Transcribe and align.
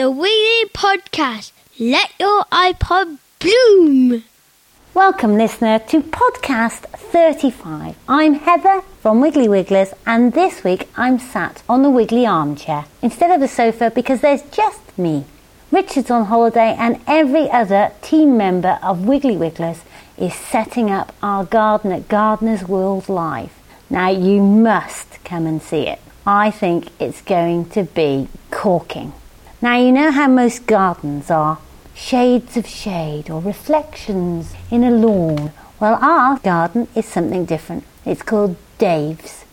the 0.00 0.10
Wiggly 0.10 0.64
Podcast. 0.72 1.52
Let 1.78 2.10
your 2.18 2.44
iPod 2.44 3.18
bloom. 3.38 4.24
Welcome, 4.94 5.36
listener, 5.36 5.78
to 5.78 6.00
podcast 6.00 6.88
35. 7.12 7.96
I'm 8.08 8.32
Heather 8.32 8.80
from 9.02 9.20
Wiggly 9.20 9.46
Wigglers, 9.46 9.92
and 10.06 10.32
this 10.32 10.64
week 10.64 10.88
I'm 10.96 11.18
sat 11.18 11.62
on 11.68 11.82
the 11.82 11.90
Wiggly 11.90 12.24
armchair 12.24 12.86
instead 13.02 13.30
of 13.30 13.40
the 13.40 13.46
sofa 13.46 13.90
because 13.90 14.22
there's 14.22 14.40
just 14.44 14.80
me. 14.96 15.26
Richard's 15.70 16.10
on 16.10 16.24
holiday, 16.24 16.74
and 16.78 16.98
every 17.06 17.50
other 17.50 17.92
team 18.00 18.38
member 18.38 18.78
of 18.82 19.04
Wiggly 19.04 19.36
Wigglers 19.36 19.82
is 20.16 20.32
setting 20.32 20.90
up 20.90 21.14
our 21.22 21.44
garden 21.44 21.92
at 21.92 22.08
Gardener's 22.08 22.66
World 22.66 23.10
Live. 23.10 23.52
Now, 23.90 24.08
you 24.08 24.42
must 24.42 25.22
come 25.24 25.46
and 25.46 25.60
see 25.60 25.86
it. 25.88 25.98
I 26.26 26.50
think 26.50 26.88
it's 26.98 27.20
going 27.20 27.68
to 27.70 27.82
be 27.82 28.28
corking. 28.50 29.12
Now, 29.62 29.76
you 29.76 29.92
know 29.92 30.10
how 30.10 30.26
most 30.26 30.66
gardens 30.66 31.30
are 31.30 31.58
shades 31.94 32.56
of 32.56 32.66
shade 32.66 33.28
or 33.28 33.42
reflections 33.42 34.54
in 34.70 34.82
a 34.82 34.90
lawn. 34.90 35.52
Well, 35.78 35.98
our 36.00 36.38
garden 36.38 36.88
is 36.94 37.04
something 37.04 37.44
different. 37.44 37.84
It's 38.06 38.22
called 38.22 38.56
Dave's. 38.78 39.44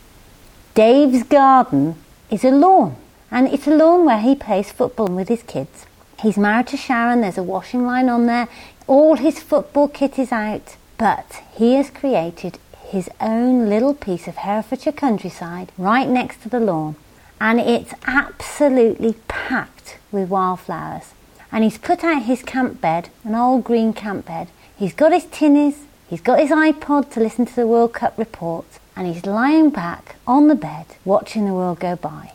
Dave's 0.76 1.24
garden 1.24 1.96
is 2.32 2.46
a 2.46 2.52
lawn, 2.52 2.96
and 3.30 3.50
it's 3.50 3.68
a 3.68 3.76
lawn 3.76 4.06
where 4.06 4.22
he 4.22 4.34
plays 4.34 4.72
football 4.72 5.08
with 5.08 5.28
his 5.28 5.44
kids. 5.44 5.86
He's 6.22 6.38
married 6.38 6.68
to 6.68 6.78
Sharon, 6.78 7.20
there's 7.20 7.38
a 7.38 7.44
washing 7.44 7.86
line 7.86 8.08
on 8.08 8.28
there, 8.28 8.48
all 8.88 9.18
his 9.18 9.42
football 9.42 9.90
kit 9.90 10.18
is 10.18 10.32
out, 10.32 10.78
but 10.98 11.44
he 11.54 11.74
has 11.74 11.90
created 11.90 12.60
his 12.86 13.10
own 13.20 13.68
little 13.68 13.94
piece 13.94 14.26
of 14.30 14.38
Herefordshire 14.38 14.94
countryside 14.94 15.74
right 15.78 16.08
next 16.08 16.44
to 16.44 16.50
the 16.50 16.62
lawn, 16.62 16.96
and 17.42 17.60
it's 17.60 17.94
absolutely 18.06 19.16
packed 19.28 19.97
with 20.12 20.30
wildflowers. 20.30 21.14
And 21.52 21.64
he's 21.64 21.78
put 21.78 22.04
out 22.04 22.24
his 22.24 22.44
camp 22.44 22.82
bed, 22.82 23.10
an 23.24 23.36
old 23.36 23.64
green 23.64 23.94
camp 23.94 24.26
bed. 24.26 24.50
He's 24.78 24.94
got 24.94 25.14
his 25.14 25.26
tinnies, 25.26 25.86
he's 26.10 26.22
got 26.22 26.40
his 26.40 26.52
iPod 26.52 27.12
to 27.12 27.20
listen 27.20 27.46
to 27.46 27.56
the 27.56 27.68
World 27.68 27.94
Cup 27.94 28.18
report, 28.18 28.66
and 28.96 29.08
he's 29.08 29.26
lying 29.26 29.70
back 29.70 30.16
on 30.26 30.48
the 30.48 30.56
bed 30.56 30.86
watching 31.06 31.46
the 31.46 31.54
world 31.54 31.80
go 31.80 31.96
by. 31.96 32.32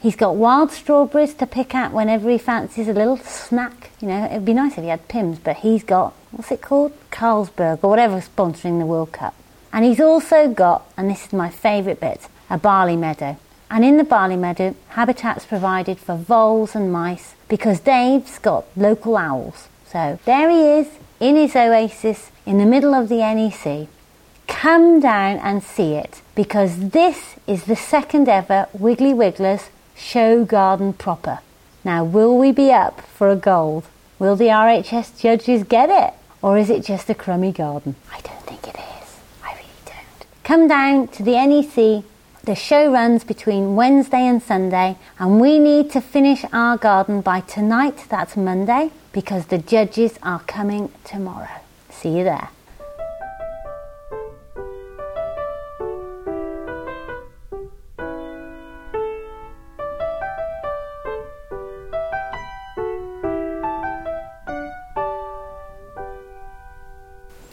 He's 0.00 0.16
got 0.16 0.34
wild 0.34 0.72
strawberries 0.72 1.32
to 1.34 1.46
pick 1.46 1.76
at 1.76 1.92
whenever 1.92 2.28
he 2.28 2.36
fancies 2.36 2.88
a 2.88 2.92
little 2.92 3.18
snack. 3.18 3.90
You 4.00 4.08
know, 4.08 4.24
it'd 4.24 4.44
be 4.44 4.52
nice 4.52 4.72
if 4.72 4.82
he 4.82 4.88
had 4.88 5.06
Pimm's, 5.06 5.38
but 5.38 5.58
he's 5.58 5.84
got, 5.84 6.12
what's 6.32 6.50
it 6.50 6.60
called? 6.60 6.92
Carlsberg 7.12 7.84
or 7.84 7.90
whatever 7.90 8.20
sponsoring 8.20 8.80
the 8.80 8.86
World 8.86 9.12
Cup. 9.12 9.34
And 9.72 9.84
he's 9.84 10.00
also 10.00 10.48
got, 10.48 10.90
and 10.96 11.08
this 11.08 11.26
is 11.26 11.32
my 11.32 11.50
favourite 11.50 12.00
bit, 12.00 12.28
a 12.50 12.58
barley 12.58 12.96
meadow. 12.96 13.38
And 13.72 13.86
in 13.86 13.96
the 13.96 14.04
barley 14.04 14.36
meadow, 14.36 14.76
habitat's 14.90 15.46
provided 15.46 15.98
for 15.98 16.14
voles 16.14 16.74
and 16.74 16.92
mice 16.92 17.34
because 17.48 17.80
Dave's 17.80 18.38
got 18.38 18.66
local 18.76 19.16
owls. 19.16 19.68
So 19.86 20.18
there 20.26 20.50
he 20.50 20.60
is 20.80 20.88
in 21.18 21.36
his 21.36 21.56
oasis 21.56 22.30
in 22.44 22.58
the 22.58 22.66
middle 22.66 22.92
of 22.92 23.08
the 23.08 23.20
NEC. 23.20 23.88
Come 24.46 25.00
down 25.00 25.38
and 25.38 25.62
see 25.62 25.94
it 25.94 26.20
because 26.34 26.90
this 26.90 27.36
is 27.46 27.64
the 27.64 27.74
second 27.74 28.28
ever 28.28 28.68
Wiggly 28.74 29.14
Wigglers 29.14 29.70
show 29.96 30.44
garden 30.44 30.92
proper. 30.92 31.38
Now, 31.82 32.04
will 32.04 32.36
we 32.36 32.52
be 32.52 32.70
up 32.70 33.00
for 33.00 33.30
a 33.30 33.36
gold? 33.36 33.84
Will 34.18 34.36
the 34.36 34.48
RHS 34.48 35.18
judges 35.18 35.64
get 35.64 35.88
it? 35.88 36.12
Or 36.42 36.58
is 36.58 36.68
it 36.68 36.84
just 36.84 37.08
a 37.08 37.14
crummy 37.14 37.52
garden? 37.52 37.94
I 38.12 38.20
don't 38.20 38.42
think 38.42 38.68
it 38.68 38.76
is. 38.76 39.16
I 39.42 39.54
really 39.54 39.80
don't. 39.86 40.26
Come 40.44 40.68
down 40.68 41.08
to 41.08 41.22
the 41.22 41.32
NEC. 41.32 42.04
The 42.44 42.56
show 42.56 42.90
runs 42.90 43.22
between 43.22 43.76
Wednesday 43.76 44.26
and 44.26 44.42
Sunday, 44.42 44.96
and 45.16 45.40
we 45.40 45.60
need 45.60 45.92
to 45.92 46.00
finish 46.00 46.44
our 46.52 46.76
garden 46.76 47.20
by 47.20 47.38
tonight, 47.38 48.06
that's 48.08 48.36
Monday, 48.36 48.90
because 49.12 49.46
the 49.46 49.58
judges 49.58 50.18
are 50.24 50.40
coming 50.40 50.90
tomorrow. 51.04 51.60
See 51.88 52.18
you 52.18 52.24
there. 52.24 52.48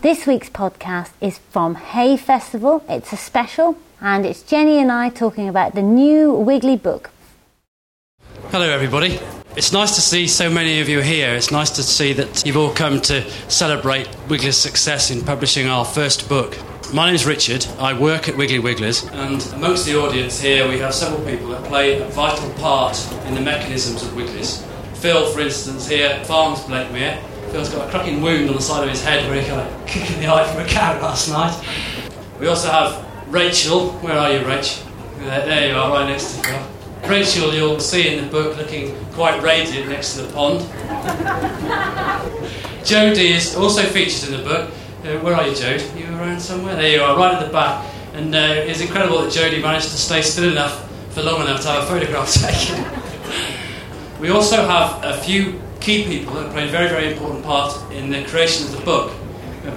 This 0.02 0.26
week's 0.26 0.50
podcast 0.50 1.12
is 1.22 1.38
from 1.38 1.76
Hay 1.76 2.18
Festival. 2.18 2.84
It's 2.90 3.14
a 3.14 3.18
special, 3.18 3.78
and 4.02 4.26
it's 4.26 4.44
Jenny 4.44 4.80
and 4.80 4.92
I 4.92 5.10
talking 5.10 5.50
about 5.50 5.76
the 5.76 5.82
new 5.82 6.32
Wiggly 6.32 6.78
book. 6.78 7.10
Hello, 8.50 8.70
everybody. 8.70 9.20
It's 9.56 9.74
nice 9.74 9.96
to 9.96 10.02
see 10.02 10.28
so 10.28 10.50
many 10.50 10.80
of 10.80 10.88
you 10.88 11.02
here. 11.02 11.34
It's 11.34 11.52
nice 11.52 11.70
to 11.72 11.84
see 11.84 12.14
that 12.14 12.46
you've 12.46 12.56
all 12.56 12.74
come 12.74 13.02
to 13.02 13.30
celebrate 13.50 14.08
Wiggler's 14.30 14.58
success 14.58 15.12
in 15.12 15.22
publishing 15.24 15.68
our 15.68 15.84
first 15.84 16.30
book. 16.30 16.58
My 16.94 17.06
name 17.06 17.16
is 17.16 17.26
Richard. 17.26 17.66
I 17.78 18.00
work 18.00 18.30
at 18.30 18.38
Wiggly 18.38 18.60
Wigglers, 18.60 19.04
and 19.10 19.46
amongst 19.54 19.86
the 19.86 20.00
audience 20.00 20.40
here, 20.40 20.68
we 20.68 20.80
have 20.80 20.94
several 20.94 21.24
people 21.26 21.50
that 21.50 21.64
play 21.66 22.02
a 22.02 22.06
vital 22.06 22.50
part 22.54 22.98
in 23.26 23.36
the 23.36 23.42
mechanisms 23.42 24.02
of 24.02 24.16
Wigglers. 24.16 24.66
Phil, 24.96 25.32
for 25.32 25.42
instance, 25.42 25.88
here 25.88 26.24
farms 26.26 26.60
Blakemere. 26.62 27.22
Phil's 27.52 27.70
got 27.70 27.88
a 27.88 27.92
cracking 27.92 28.22
wound 28.22 28.50
on 28.50 28.56
the 28.56 28.62
side 28.62 28.84
of 28.84 28.90
his 28.90 29.04
head 29.04 29.30
where 29.30 29.42
he 29.42 29.48
got 29.48 29.60
a 29.60 29.86
kick 29.86 30.10
in 30.12 30.20
the 30.20 30.28
eye 30.28 30.48
from 30.52 30.66
a 30.66 30.68
cow 30.68 31.00
last 31.02 31.30
night. 31.30 31.56
We 32.40 32.48
also 32.48 32.70
have 32.70 33.09
Rachel. 33.30 33.92
Where 34.02 34.18
are 34.18 34.32
you, 34.34 34.40
Rach? 34.40 34.84
There, 35.20 35.46
there 35.46 35.70
you 35.70 35.76
are, 35.76 35.92
right 35.92 36.10
next 36.10 36.40
to 36.40 36.50
you. 36.50 36.58
Rachel, 37.08 37.54
you'll 37.54 37.80
see 37.80 38.16
in 38.16 38.26
the 38.26 38.32
book 38.32 38.58
looking 38.58 38.96
quite 39.14 39.42
radiant 39.44 39.88
next 39.90 40.16
to 40.16 40.24
the 40.24 40.34
pond. 40.34 40.62
Jodie 42.84 43.36
is 43.36 43.56
also 43.56 43.84
featured 43.84 44.30
in 44.30 44.38
the 44.38 44.44
book. 44.44 44.72
Uh, 45.04 45.20
where 45.20 45.36
are 45.36 45.48
you, 45.48 45.54
Jode? 45.54 45.98
You 45.98 46.08
around 46.18 46.40
somewhere? 46.40 46.76
There 46.76 46.92
you 46.92 47.02
are, 47.04 47.16
right 47.16 47.36
at 47.36 47.46
the 47.46 47.54
back. 47.54 47.86
And 48.14 48.34
uh, 48.34 48.40
it's 48.40 48.82
incredible 48.82 49.22
that 49.22 49.32
Jodie 49.32 49.62
managed 49.62 49.90
to 49.90 49.98
stay 49.98 50.24
still 50.24 50.52
enough 50.52 50.90
for 51.14 51.22
long 51.22 51.42
enough 51.42 51.62
to 51.62 51.68
have 51.68 51.84
a 51.84 51.86
photograph 51.86 52.34
taken. 52.34 52.84
we 54.20 54.30
also 54.30 54.56
have 54.66 55.04
a 55.04 55.22
few 55.22 55.62
key 55.80 56.04
people 56.06 56.34
that 56.34 56.52
played 56.52 56.70
a 56.70 56.72
very, 56.72 56.90
very 56.90 57.12
important 57.12 57.46
part 57.46 57.92
in 57.92 58.10
the 58.10 58.24
creation 58.26 58.66
of 58.66 58.72
the 58.72 58.84
book. 58.84 59.14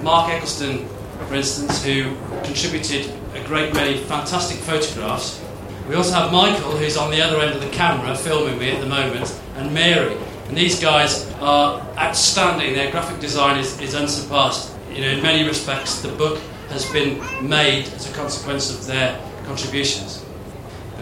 Mark 0.01 0.29
Eccleston, 0.31 0.87
for 1.27 1.35
instance, 1.35 1.83
who 1.85 2.15
contributed 2.43 3.13
a 3.33 3.43
great 3.45 3.73
many 3.73 3.97
fantastic 3.97 4.57
photographs. 4.57 5.41
We 5.87 5.95
also 5.95 6.13
have 6.13 6.31
Michael, 6.31 6.71
who's 6.71 6.95
on 6.95 7.11
the 7.11 7.21
other 7.21 7.39
end 7.39 7.53
of 7.55 7.61
the 7.61 7.69
camera 7.69 8.15
filming 8.15 8.57
me 8.57 8.71
at 8.71 8.79
the 8.79 8.87
moment, 8.87 9.37
and 9.55 9.73
Mary. 9.73 10.15
And 10.47 10.57
these 10.57 10.79
guys 10.79 11.29
are 11.41 11.81
outstanding. 11.97 12.73
Their 12.73 12.91
graphic 12.91 13.19
design 13.19 13.59
is, 13.59 13.79
is 13.81 13.95
unsurpassed. 13.95 14.71
You 14.91 15.01
know, 15.01 15.09
in 15.09 15.23
many 15.23 15.47
respects, 15.47 16.01
the 16.01 16.09
book 16.09 16.39
has 16.69 16.89
been 16.91 17.19
made 17.47 17.87
as 17.89 18.09
a 18.09 18.13
consequence 18.13 18.69
of 18.69 18.85
their 18.85 19.19
contributions. 19.45 20.23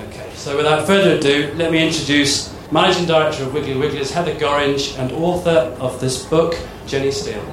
Okay, 0.08 0.30
so 0.36 0.58
without 0.58 0.88
further 0.88 1.18
ado, 1.18 1.54
let 1.56 1.72
me 1.72 1.86
introduce 1.86 2.54
Managing 2.72 3.06
Director 3.06 3.44
of 3.44 3.54
Wiggly 3.54 3.76
Wigglers, 3.76 4.12
Heather 4.12 4.34
Gorringe, 4.36 4.98
and 4.98 5.12
author 5.12 5.76
of 5.80 6.00
this 6.00 6.26
book, 6.26 6.58
Jenny 6.88 7.12
Steel. 7.12 7.44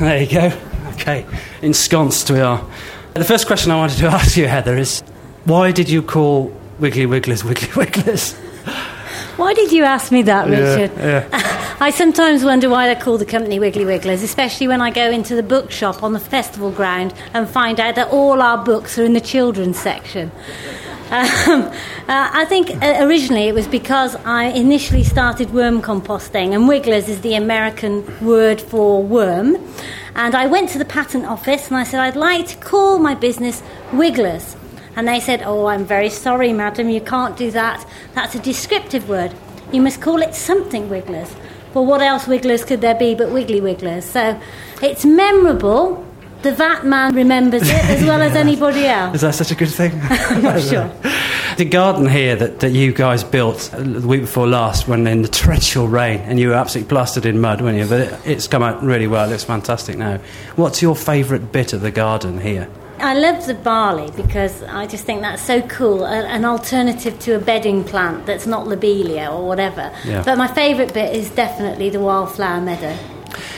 There 0.00 0.22
you 0.22 0.26
go. 0.32 0.58
Okay, 0.94 1.26
ensconced 1.60 2.30
we 2.30 2.40
are. 2.40 2.66
The 3.12 3.24
first 3.24 3.46
question 3.46 3.70
I 3.70 3.76
wanted 3.76 3.98
to 3.98 4.06
ask 4.18 4.34
you, 4.34 4.48
Heather, 4.48 4.78
is 4.78 5.02
why 5.44 5.72
did 5.72 5.90
you 5.90 6.00
call 6.00 6.56
Wiggly 6.78 7.04
Wigglers 7.04 7.44
Wiggly 7.44 7.68
Wigglers? 7.76 8.32
Why 9.36 9.52
did 9.52 9.72
you 9.72 9.84
ask 9.84 10.10
me 10.10 10.22
that, 10.22 10.48
Richard? 10.48 10.96
Yeah, 10.96 11.28
yeah. 11.30 11.76
I 11.80 11.90
sometimes 11.90 12.44
wonder 12.44 12.70
why 12.70 12.92
they 12.92 12.98
call 12.98 13.18
the 13.18 13.26
company 13.26 13.58
Wiggly 13.58 13.84
Wigglers, 13.84 14.22
especially 14.22 14.68
when 14.68 14.80
I 14.80 14.90
go 14.90 15.10
into 15.10 15.34
the 15.34 15.42
bookshop 15.42 16.02
on 16.02 16.14
the 16.14 16.20
festival 16.20 16.70
ground 16.70 17.12
and 17.34 17.46
find 17.46 17.78
out 17.78 17.94
that 17.96 18.08
all 18.08 18.40
our 18.40 18.62
books 18.64 18.98
are 18.98 19.04
in 19.04 19.12
the 19.12 19.20
children's 19.20 19.78
section. 19.78 20.30
Um, 21.10 21.62
uh, 21.62 21.72
I 22.08 22.44
think 22.44 22.70
uh, 22.70 22.98
originally 23.00 23.48
it 23.48 23.54
was 23.54 23.66
because 23.66 24.14
I 24.24 24.44
initially 24.44 25.02
started 25.02 25.50
worm 25.52 25.82
composting, 25.82 26.54
and 26.54 26.68
wigglers 26.68 27.08
is 27.08 27.20
the 27.22 27.34
American 27.34 28.04
word 28.24 28.60
for 28.60 29.02
worm. 29.02 29.56
And 30.14 30.34
I 30.34 30.46
went 30.46 30.68
to 30.70 30.78
the 30.78 30.84
patent 30.84 31.26
office 31.26 31.68
and 31.68 31.76
I 31.76 31.84
said, 31.84 32.00
I'd 32.00 32.16
like 32.16 32.46
to 32.48 32.56
call 32.56 32.98
my 32.98 33.14
business 33.14 33.62
Wigglers. 33.92 34.56
And 34.96 35.06
they 35.06 35.20
said, 35.20 35.42
Oh, 35.42 35.66
I'm 35.66 35.84
very 35.84 36.10
sorry, 36.10 36.52
madam, 36.52 36.88
you 36.88 37.00
can't 37.00 37.36
do 37.36 37.50
that. 37.52 37.86
That's 38.14 38.34
a 38.34 38.40
descriptive 38.40 39.08
word. 39.08 39.32
You 39.72 39.80
must 39.82 40.00
call 40.00 40.20
it 40.20 40.34
something 40.34 40.88
Wigglers. 40.88 41.34
Well, 41.74 41.86
what 41.86 42.02
else 42.02 42.26
Wigglers 42.26 42.64
could 42.64 42.80
there 42.80 42.96
be 42.96 43.14
but 43.14 43.30
Wiggly 43.30 43.60
Wigglers? 43.60 44.04
So 44.04 44.40
it's 44.82 45.04
memorable. 45.04 46.04
The 46.42 46.52
VAT 46.52 46.86
man 46.86 47.14
remembers 47.14 47.62
it 47.62 47.84
as 47.84 48.02
well 48.02 48.22
as 48.22 48.34
anybody 48.46 48.86
else. 48.86 49.16
Is 49.16 49.20
that 49.20 49.34
such 49.34 49.50
a 49.50 49.54
good 49.54 49.68
thing? 49.68 49.92
I'm 50.02 50.42
not 50.42 50.62
sure. 50.62 50.90
The 51.56 51.64
garden 51.66 52.08
here 52.08 52.36
that, 52.36 52.60
that 52.60 52.70
you 52.70 52.90
guys 52.90 53.22
built 53.22 53.70
the 53.76 54.06
week 54.06 54.22
before 54.22 54.46
last, 54.46 54.88
when 54.88 55.06
in 55.06 55.20
the 55.20 55.28
torrential 55.28 55.88
rain, 55.88 56.20
and 56.20 56.40
you 56.40 56.48
were 56.48 56.54
absolutely 56.54 56.88
plastered 56.88 57.26
in 57.26 57.38
mud, 57.38 57.60
weren't 57.60 57.76
you? 57.76 57.86
But 57.86 58.00
it, 58.00 58.20
it's 58.24 58.46
come 58.46 58.62
out 58.62 58.82
really 58.82 59.06
well. 59.06 59.26
It 59.26 59.32
looks 59.32 59.44
fantastic 59.44 59.98
now. 59.98 60.20
What's 60.56 60.80
your 60.80 60.96
favourite 60.96 61.52
bit 61.52 61.74
of 61.74 61.82
the 61.82 61.90
garden 61.90 62.40
here? 62.40 62.70
I 62.98 63.14
love 63.14 63.46
the 63.46 63.54
barley 63.54 64.10
because 64.12 64.62
I 64.62 64.86
just 64.86 65.04
think 65.04 65.20
that's 65.20 65.42
so 65.42 65.60
cool. 65.62 66.04
A, 66.04 66.24
an 66.26 66.46
alternative 66.46 67.18
to 67.20 67.36
a 67.36 67.38
bedding 67.38 67.84
plant 67.84 68.24
that's 68.24 68.46
not 68.46 68.66
lobelia 68.66 69.28
or 69.30 69.46
whatever. 69.46 69.92
Yeah. 70.06 70.22
But 70.22 70.38
my 70.38 70.48
favourite 70.48 70.94
bit 70.94 71.14
is 71.14 71.30
definitely 71.30 71.90
the 71.90 72.00
wildflower 72.00 72.60
meadow. 72.60 72.96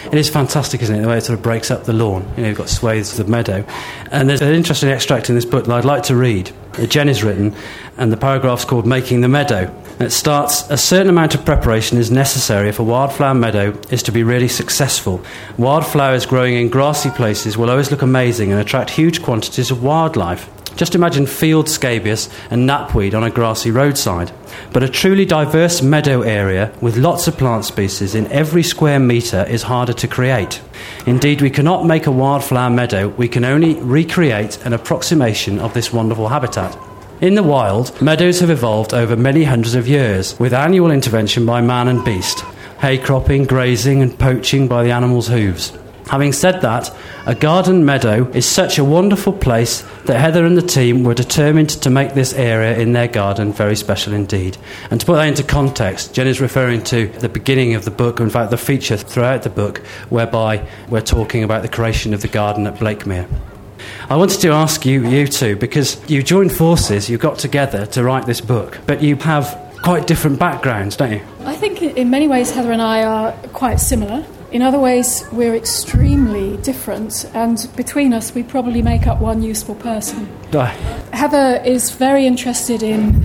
It 0.06 0.14
is 0.14 0.28
fantastic, 0.28 0.82
isn't 0.82 0.96
it? 0.96 1.02
The 1.02 1.08
way 1.08 1.18
it 1.18 1.22
sort 1.22 1.38
of 1.38 1.42
breaks 1.42 1.70
up 1.70 1.84
the 1.84 1.92
lawn. 1.92 2.28
You 2.36 2.42
know, 2.42 2.48
you've 2.48 2.58
got 2.58 2.68
swathes 2.68 3.18
of 3.18 3.28
meadow. 3.28 3.64
And 4.10 4.28
there's 4.28 4.42
an 4.42 4.54
interesting 4.54 4.90
extract 4.90 5.28
in 5.28 5.34
this 5.34 5.44
book 5.44 5.66
that 5.66 5.72
I'd 5.72 5.84
like 5.84 6.02
to 6.04 6.16
read. 6.16 6.50
Jen 6.88 7.08
has 7.08 7.22
written, 7.22 7.54
and 7.98 8.10
the 8.10 8.16
paragraph's 8.16 8.64
called 8.64 8.86
Making 8.86 9.20
the 9.20 9.28
Meadow. 9.28 9.66
And 10.02 10.08
it 10.08 10.14
starts 10.14 10.68
A 10.68 10.76
certain 10.76 11.08
amount 11.08 11.36
of 11.36 11.44
preparation 11.44 11.96
is 11.96 12.10
necessary 12.10 12.68
if 12.68 12.80
a 12.80 12.82
wildflower 12.82 13.34
meadow 13.34 13.78
is 13.88 14.02
to 14.02 14.10
be 14.10 14.24
really 14.24 14.48
successful. 14.48 15.24
Wildflowers 15.58 16.26
growing 16.26 16.54
in 16.54 16.70
grassy 16.70 17.10
places 17.10 17.56
will 17.56 17.70
always 17.70 17.92
look 17.92 18.02
amazing 18.02 18.50
and 18.50 18.60
attract 18.60 18.90
huge 18.90 19.22
quantities 19.22 19.70
of 19.70 19.84
wildlife. 19.84 20.50
Just 20.74 20.96
imagine 20.96 21.24
field 21.24 21.68
scabious 21.68 22.28
and 22.50 22.68
knapweed 22.68 23.14
on 23.14 23.22
a 23.22 23.30
grassy 23.30 23.70
roadside. 23.70 24.32
But 24.72 24.82
a 24.82 24.88
truly 24.88 25.24
diverse 25.24 25.82
meadow 25.82 26.22
area 26.22 26.72
with 26.80 26.96
lots 26.96 27.28
of 27.28 27.38
plant 27.38 27.64
species 27.64 28.16
in 28.16 28.26
every 28.32 28.64
square 28.64 28.98
metre 28.98 29.44
is 29.44 29.62
harder 29.62 29.92
to 29.92 30.08
create. 30.08 30.60
Indeed, 31.06 31.40
we 31.40 31.50
cannot 31.50 31.86
make 31.86 32.08
a 32.08 32.10
wildflower 32.10 32.70
meadow, 32.70 33.06
we 33.06 33.28
can 33.28 33.44
only 33.44 33.74
recreate 33.74 34.66
an 34.66 34.72
approximation 34.72 35.60
of 35.60 35.74
this 35.74 35.92
wonderful 35.92 36.26
habitat. 36.26 36.76
In 37.22 37.36
the 37.36 37.42
wild, 37.44 38.02
meadows 38.02 38.40
have 38.40 38.50
evolved 38.50 38.92
over 38.92 39.14
many 39.14 39.44
hundreds 39.44 39.76
of 39.76 39.86
years 39.86 40.36
with 40.40 40.52
annual 40.52 40.90
intervention 40.90 41.46
by 41.46 41.60
man 41.60 41.86
and 41.86 42.04
beast, 42.04 42.40
hay 42.80 42.98
cropping, 42.98 43.44
grazing, 43.44 44.02
and 44.02 44.18
poaching 44.18 44.66
by 44.66 44.82
the 44.82 44.90
animals' 44.90 45.28
hooves. 45.28 45.72
Having 46.08 46.32
said 46.32 46.62
that, 46.62 46.90
a 47.24 47.36
garden 47.36 47.84
meadow 47.84 48.28
is 48.30 48.44
such 48.44 48.76
a 48.76 48.84
wonderful 48.84 49.32
place 49.32 49.82
that 50.06 50.18
Heather 50.18 50.44
and 50.44 50.58
the 50.58 50.66
team 50.66 51.04
were 51.04 51.14
determined 51.14 51.70
to 51.70 51.90
make 51.90 52.14
this 52.14 52.32
area 52.32 52.76
in 52.76 52.92
their 52.92 53.06
garden 53.06 53.52
very 53.52 53.76
special 53.76 54.14
indeed. 54.14 54.58
And 54.90 54.98
to 54.98 55.06
put 55.06 55.14
that 55.14 55.28
into 55.28 55.44
context, 55.44 56.14
Jen 56.14 56.26
is 56.26 56.40
referring 56.40 56.82
to 56.86 57.06
the 57.06 57.28
beginning 57.28 57.74
of 57.74 57.84
the 57.84 57.92
book, 57.92 58.18
in 58.18 58.30
fact, 58.30 58.50
the 58.50 58.56
feature 58.56 58.96
throughout 58.96 59.44
the 59.44 59.48
book, 59.48 59.78
whereby 60.08 60.68
we're 60.88 61.00
talking 61.00 61.44
about 61.44 61.62
the 61.62 61.68
creation 61.68 62.14
of 62.14 62.22
the 62.22 62.26
garden 62.26 62.66
at 62.66 62.80
Blakemere. 62.80 63.28
I 64.08 64.16
wanted 64.16 64.40
to 64.40 64.48
ask 64.48 64.84
you, 64.84 65.06
you 65.08 65.26
two, 65.26 65.56
because 65.56 66.00
you 66.10 66.22
joined 66.22 66.52
forces, 66.52 67.08
you 67.08 67.18
got 67.18 67.38
together 67.38 67.86
to 67.86 68.02
write 68.02 68.26
this 68.26 68.40
book, 68.40 68.78
but 68.86 69.02
you 69.02 69.16
have 69.16 69.58
quite 69.82 70.06
different 70.06 70.38
backgrounds, 70.38 70.96
don't 70.96 71.12
you? 71.12 71.20
I 71.44 71.56
think 71.56 71.82
in 71.82 72.10
many 72.10 72.28
ways 72.28 72.50
Heather 72.52 72.72
and 72.72 72.82
I 72.82 73.04
are 73.04 73.32
quite 73.52 73.80
similar. 73.80 74.24
In 74.52 74.60
other 74.60 74.78
ways, 74.78 75.24
we're 75.32 75.54
extremely 75.54 76.58
different, 76.58 77.24
and 77.32 77.66
between 77.74 78.12
us, 78.12 78.34
we 78.34 78.42
probably 78.42 78.82
make 78.82 79.06
up 79.06 79.18
one 79.18 79.42
useful 79.42 79.74
person. 79.74 80.28
Heather 81.12 81.62
is 81.64 81.90
very 81.92 82.26
interested 82.26 82.82
in, 82.82 83.24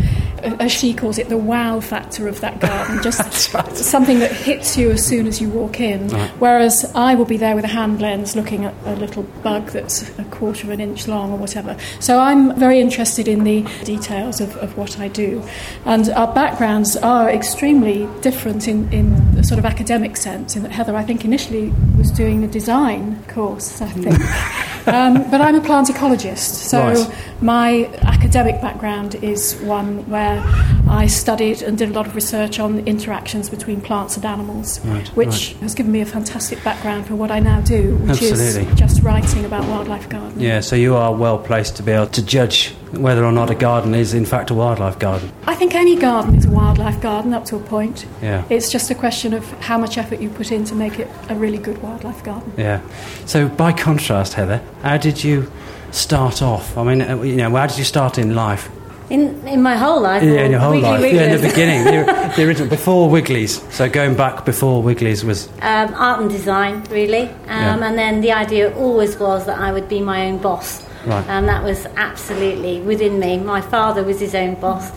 as 0.59 0.71
she 0.71 0.93
calls 0.93 1.17
it, 1.17 1.29
the 1.29 1.37
wow 1.37 1.79
factor 1.79 2.27
of 2.27 2.39
that 2.41 2.59
garden, 2.59 2.99
just 3.03 3.51
something 3.75 4.19
that 4.19 4.31
hits 4.31 4.77
you 4.77 4.91
as 4.91 5.05
soon 5.05 5.27
as 5.27 5.41
you 5.41 5.49
walk 5.49 5.79
in. 5.79 6.09
Whereas 6.39 6.89
I 6.95 7.15
will 7.15 7.25
be 7.25 7.37
there 7.37 7.55
with 7.55 7.65
a 7.65 7.69
hand 7.69 8.01
lens 8.01 8.35
looking 8.35 8.65
at 8.65 8.73
a 8.85 8.95
little 8.95 9.23
bug 9.43 9.67
that's 9.67 10.17
a 10.17 10.23
quarter 10.25 10.65
of 10.67 10.71
an 10.71 10.79
inch 10.79 11.07
long 11.07 11.31
or 11.31 11.37
whatever. 11.37 11.77
So 11.99 12.19
I'm 12.19 12.57
very 12.57 12.79
interested 12.79 13.27
in 13.27 13.43
the 13.43 13.61
details 13.83 14.41
of, 14.41 14.55
of 14.57 14.77
what 14.77 14.99
I 14.99 15.07
do. 15.07 15.43
And 15.85 16.09
our 16.09 16.33
backgrounds 16.33 16.95
are 16.97 17.29
extremely 17.29 18.07
different 18.21 18.67
in, 18.67 18.91
in 18.93 19.35
the 19.35 19.43
sort 19.43 19.59
of 19.59 19.65
academic 19.65 20.17
sense, 20.17 20.55
in 20.55 20.63
that 20.63 20.71
Heather, 20.71 20.95
I 20.95 21.03
think, 21.03 21.25
initially 21.25 21.73
was 21.97 22.11
doing 22.11 22.43
a 22.43 22.47
design 22.47 23.23
course, 23.27 23.81
I 23.81 23.87
think. 23.89 24.87
um, 24.87 25.29
but 25.29 25.41
I'm 25.41 25.55
a 25.55 25.61
plant 25.61 25.87
ecologist, 25.87 26.37
so 26.69 26.77
Right. 26.87 27.41
my 27.41 27.89
academic 28.27 28.59
background 28.59 29.15
is 29.23 29.55
one 29.61 30.05
where 30.09 30.43
I 30.89 31.07
studied 31.07 31.61
and 31.61 31.77
did 31.77 31.91
a 31.91 31.93
lot 31.93 32.07
of 32.07 32.13
research 32.13 32.59
on 32.59 32.85
interactions 32.85 33.49
between 33.49 33.79
plants 33.79 34.17
and 34.17 34.25
animals, 34.25 34.81
Right, 34.81 35.07
which 35.15 35.53
has 35.61 35.73
given 35.73 35.93
me 35.93 36.01
a 36.01 36.05
fantastic 36.05 36.61
background 36.61 37.07
for 37.07 37.15
what 37.15 37.31
I 37.31 37.39
now 37.39 37.61
do, 37.61 37.95
which 37.95 38.21
Absolutely. 38.21 38.69
is 38.69 38.77
just 38.77 39.01
writing 39.01 39.45
about 39.45 39.65
wildlife 39.69 40.09
gardening. 40.09 40.45
Yeah, 40.45 40.59
so 40.59 40.75
you 40.75 40.93
are 40.97 41.15
well 41.15 41.39
placed 41.39 41.77
to 41.77 41.83
be 41.83 41.93
able 41.93 42.07
to 42.07 42.21
judge 42.21 42.73
whether 42.91 43.23
or 43.23 43.31
not 43.31 43.49
a 43.49 43.55
garden 43.55 43.95
is 43.95 44.13
in 44.13 44.25
fact 44.25 44.49
a 44.49 44.53
wildlife 44.53 44.99
garden. 44.99 45.31
I 45.45 45.55
think 45.55 45.73
any 45.73 45.95
garden 45.95 46.35
is 46.35 46.43
a 46.43 46.51
wildlife 46.51 46.99
garden 46.99 47.33
up 47.33 47.45
to 47.45 47.55
a 47.55 47.61
point. 47.61 48.05
Yeah. 48.21 48.43
It's 48.49 48.69
just 48.69 48.91
a 48.91 48.95
question 48.95 49.33
of 49.33 49.49
how 49.61 49.77
much 49.77 49.97
effort 49.97 50.19
you 50.19 50.29
put 50.29 50.51
in 50.51 50.65
to 50.65 50.75
make 50.75 50.99
it 50.99 51.07
a 51.29 51.35
really 51.35 51.59
good 51.59 51.81
wildlife 51.81 52.25
garden. 52.25 52.51
Yeah. 52.57 52.81
So 53.25 53.47
by 53.47 53.71
contrast, 53.71 54.33
Heather, 54.33 54.61
how 54.81 54.97
did 54.97 55.23
you 55.23 55.49
start 55.91 56.41
off? 56.41 56.77
I 56.77 56.83
mean, 56.83 57.01
uh, 57.01 57.21
you 57.21 57.35
know, 57.37 57.49
how 57.55 57.67
did 57.67 57.77
you 57.77 57.83
start 57.83 58.17
in 58.17 58.35
life? 58.35 58.69
In, 59.09 59.47
in 59.47 59.61
my 59.61 59.77
whole 59.77 60.01
life? 60.01 60.21
Yeah, 60.21 60.41
in 60.45 60.51
your 60.51 60.59
whole 60.59 60.71
Wiggly 60.71 60.89
life. 60.89 61.13
Yeah, 61.13 61.33
in 61.33 61.41
the 61.41 61.47
beginning, 61.47 61.83
the, 61.85 62.33
the 62.35 62.43
original, 62.45 62.67
before 62.67 63.09
Wiggly's. 63.09 63.61
So 63.73 63.87
going 63.89 64.15
back 64.15 64.43
before 64.43 64.83
Wiggly's 64.83 65.23
was 65.23 65.47
um, 65.61 65.93
art 65.95 66.19
and 66.19 66.29
design, 66.29 66.83
really. 66.89 67.29
Um, 67.29 67.37
Yeah. 67.47 67.87
And 67.87 67.97
then 67.97 68.19
the 68.21 68.33
idea 68.33 68.75
always 68.75 69.17
was 69.17 69.45
that 69.45 69.59
I 69.59 69.71
would 69.71 69.87
be 69.87 70.01
my 70.01 70.27
own 70.27 70.39
boss. 70.39 70.83
Right. 71.05 71.25
And 71.29 71.47
that 71.47 71.63
was 71.63 71.85
absolutely 71.95 72.81
within 72.81 73.17
me. 73.17 73.37
My 73.37 73.61
father 73.61 74.03
was 74.03 74.19
his 74.19 74.35
own 74.35 74.55
boss. 74.55 74.91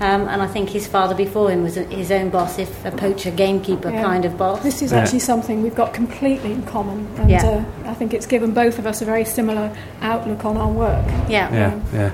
Um, 0.00 0.28
and 0.28 0.42
I 0.42 0.46
think 0.48 0.70
his 0.70 0.86
father 0.86 1.14
before 1.14 1.50
him 1.50 1.62
was 1.62 1.76
his 1.76 2.10
own 2.10 2.28
boss, 2.30 2.58
if 2.58 2.84
a 2.84 2.90
poacher, 2.90 3.30
gamekeeper 3.30 3.90
Yeah. 3.90 4.02
kind 4.02 4.24
of 4.24 4.36
boss. 4.36 4.60
This 4.62 4.82
is 4.82 4.92
actually 4.92 5.20
something 5.20 5.62
we've 5.62 5.74
got 5.74 5.92
completely 5.94 6.52
in 6.52 6.62
common, 6.64 7.06
and 7.18 7.30
Yeah. 7.30 7.46
uh, 7.84 7.88
I 7.90 7.94
think 7.94 8.12
it's 8.12 8.26
given 8.26 8.50
both 8.52 8.78
of 8.80 8.86
us 8.86 9.00
a 9.02 9.04
very 9.04 9.24
similar 9.24 9.70
outlook 10.02 10.44
on 10.44 10.56
our 10.56 10.68
work. 10.68 11.04
yeah. 11.28 11.52
yeah, 11.52 11.74
yeah. 11.94 12.10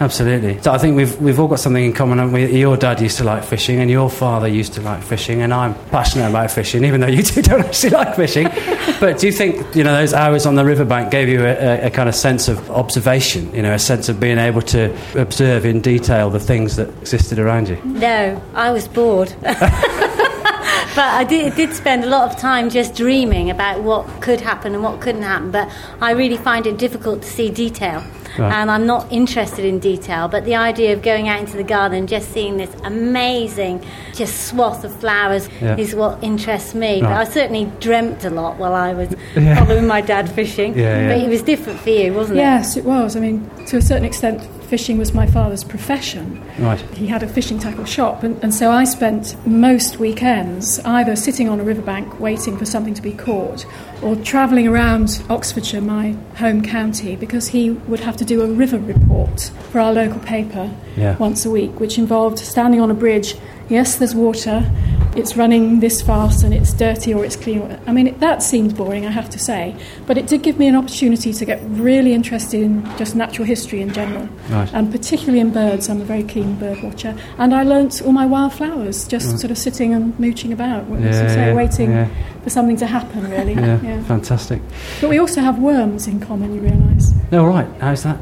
Absolutely. 0.00 0.60
So 0.62 0.72
I 0.72 0.78
think 0.78 0.96
we've 0.96 1.20
we've 1.20 1.38
all 1.38 1.48
got 1.48 1.60
something 1.60 1.84
in 1.84 1.92
common. 1.92 2.32
we? 2.32 2.46
Your 2.58 2.76
dad 2.76 3.00
used 3.00 3.18
to 3.18 3.24
like 3.24 3.44
fishing, 3.44 3.80
and 3.80 3.90
your 3.90 4.10
father 4.10 4.48
used 4.48 4.72
to 4.74 4.80
like 4.80 5.02
fishing, 5.02 5.42
and 5.42 5.52
I'm 5.52 5.74
passionate 5.90 6.28
about 6.28 6.50
fishing, 6.50 6.84
even 6.84 7.00
though 7.00 7.06
you 7.06 7.22
two 7.22 7.42
don't 7.42 7.60
actually 7.60 7.90
like 7.90 8.16
fishing. 8.16 8.44
but 9.00 9.18
do 9.18 9.26
you 9.26 9.32
think 9.32 9.76
you 9.76 9.84
know 9.84 9.94
those 9.94 10.12
hours 10.12 10.46
on 10.46 10.54
the 10.54 10.64
riverbank 10.64 11.10
gave 11.10 11.28
you 11.28 11.42
a, 11.42 11.52
a, 11.52 11.86
a 11.86 11.90
kind 11.90 12.08
of 12.08 12.14
sense 12.14 12.48
of 12.48 12.70
observation? 12.70 13.54
You 13.54 13.62
know, 13.62 13.72
a 13.72 13.78
sense 13.78 14.08
of 14.08 14.18
being 14.18 14.38
able 14.38 14.62
to 14.62 14.96
observe 15.20 15.64
in 15.64 15.80
detail 15.80 16.30
the 16.30 16.40
things 16.40 16.76
that 16.76 16.88
existed 17.00 17.38
around 17.38 17.68
you. 17.68 17.80
No, 17.84 18.42
I 18.54 18.70
was 18.72 18.88
bored. 18.88 19.34
but 19.42 20.98
I 20.98 21.24
did, 21.24 21.54
did 21.54 21.74
spend 21.74 22.04
a 22.04 22.08
lot 22.08 22.30
of 22.30 22.38
time 22.38 22.70
just 22.70 22.94
dreaming 22.94 23.50
about 23.50 23.82
what 23.82 24.06
could 24.20 24.40
happen 24.40 24.74
and 24.74 24.82
what 24.82 25.00
couldn't 25.00 25.22
happen. 25.22 25.50
But 25.50 25.72
I 26.00 26.12
really 26.12 26.36
find 26.36 26.66
it 26.66 26.78
difficult 26.78 27.22
to 27.22 27.28
see 27.28 27.50
detail. 27.50 28.02
Right. 28.38 28.52
And 28.52 28.70
I'm 28.70 28.86
not 28.86 29.10
interested 29.12 29.64
in 29.64 29.78
detail. 29.78 30.28
But 30.28 30.44
the 30.44 30.54
idea 30.56 30.92
of 30.92 31.02
going 31.02 31.28
out 31.28 31.40
into 31.40 31.56
the 31.56 31.64
garden 31.64 31.98
and 31.98 32.08
just 32.08 32.32
seeing 32.32 32.56
this 32.56 32.70
amazing 32.84 33.84
just 34.14 34.46
swath 34.48 34.84
of 34.84 34.94
flowers 34.96 35.48
Yeah. 35.60 35.76
is 35.76 35.94
what 35.94 36.22
interests 36.22 36.74
me. 36.74 37.00
But 37.00 37.12
I 37.12 37.24
certainly 37.24 37.70
dreamt 37.80 38.24
a 38.24 38.30
lot 38.30 38.58
while 38.58 38.74
I 38.74 38.92
was 38.94 39.08
Yeah. 39.36 39.56
following 39.64 39.86
my 39.86 40.00
dad 40.00 40.30
fishing. 40.30 40.76
Yeah, 40.78 40.82
yeah. 41.00 41.08
But 41.14 41.24
it 41.24 41.28
was 41.28 41.42
different 41.42 41.80
for 41.80 41.90
you, 41.90 42.12
wasn't 42.14 42.38
it? 42.38 42.42
Yes, 42.42 42.76
it 42.76 42.84
was. 42.84 43.16
I 43.16 43.20
mean, 43.20 43.48
to 43.66 43.76
a 43.76 43.82
certain 43.82 44.04
extent, 44.04 44.42
fishing 44.72 44.96
was 44.96 45.12
my 45.12 45.26
father's 45.26 45.62
profession. 45.64 46.42
Right. 46.58 46.80
He 46.96 47.06
had 47.06 47.22
a 47.22 47.28
fishing 47.28 47.58
tackle 47.58 47.84
shop, 47.84 48.22
and, 48.22 48.42
and 48.42 48.54
so 48.54 48.70
I 48.70 48.84
spent 48.84 49.36
most 49.46 49.98
weekends 49.98 50.78
either 50.80 51.14
sitting 51.14 51.46
on 51.46 51.60
a 51.60 51.62
riverbank 51.62 52.18
waiting 52.18 52.56
for 52.56 52.64
something 52.64 52.94
to 52.94 53.02
be 53.02 53.12
caught 53.12 53.66
or 54.02 54.16
travelling 54.16 54.66
around 54.66 55.22
Oxfordshire, 55.28 55.82
my 55.82 56.12
home 56.36 56.62
county, 56.62 57.16
because 57.16 57.48
he 57.48 57.68
would 57.90 58.00
have 58.00 58.16
to 58.16 58.24
do 58.24 58.40
a 58.40 58.46
river 58.46 58.78
report 58.78 59.50
for 59.70 59.78
our 59.78 59.92
local 59.92 60.20
paper 60.20 60.70
Yeah. 60.96 61.18
once 61.18 61.44
a 61.44 61.50
week, 61.50 61.78
which 61.78 61.98
involved 61.98 62.38
standing 62.38 62.80
on 62.80 62.90
a 62.90 62.94
bridge. 62.94 63.36
Yes, 63.72 63.96
there's 63.96 64.14
water, 64.14 64.70
it's 65.16 65.34
running 65.34 65.80
this 65.80 66.02
fast 66.02 66.42
and 66.44 66.52
it's 66.52 66.74
dirty 66.74 67.14
or 67.14 67.24
it's 67.24 67.36
clean. 67.36 67.78
I 67.86 67.92
mean, 67.92 68.06
it, 68.08 68.20
that 68.20 68.42
seemed 68.42 68.76
boring, 68.76 69.06
I 69.06 69.10
have 69.10 69.30
to 69.30 69.38
say, 69.38 69.74
but 70.06 70.18
it 70.18 70.26
did 70.26 70.42
give 70.42 70.58
me 70.58 70.68
an 70.68 70.76
opportunity 70.76 71.32
to 71.32 71.44
get 71.46 71.58
really 71.64 72.12
interested 72.12 72.60
in 72.62 72.84
just 72.98 73.16
natural 73.16 73.46
history 73.46 73.80
in 73.80 73.90
general, 73.90 74.28
Right. 74.50 74.70
and 74.74 74.92
particularly 74.92 75.40
in 75.40 75.52
birds. 75.54 75.88
I'm 75.88 76.02
a 76.02 76.04
very 76.04 76.22
keen 76.22 76.56
bird 76.56 76.82
watcher, 76.82 77.16
and 77.38 77.54
I 77.54 77.62
learnt 77.62 78.02
all 78.02 78.12
my 78.12 78.26
wildflowers 78.26 79.08
just 79.08 79.38
sort 79.38 79.50
of 79.50 79.56
sitting 79.56 79.94
and 79.94 80.18
mooching 80.20 80.52
about, 80.52 80.86
Yeah, 80.90 81.10
say, 81.28 81.46
yeah, 81.48 81.54
waiting 81.54 81.92
yeah. 81.92 82.08
for 82.44 82.50
something 82.50 82.76
to 82.76 82.86
happen, 82.86 83.30
really. 83.30 83.54
Yeah, 83.54 84.02
fantastic. 84.04 84.60
But 85.00 85.08
we 85.08 85.18
also 85.18 85.40
have 85.40 85.58
worms 85.58 86.06
in 86.06 86.20
common, 86.20 86.54
you 86.54 86.60
realise. 86.60 87.10
No, 87.30 87.46
right. 87.46 87.66
How's 87.80 88.02
that? 88.02 88.18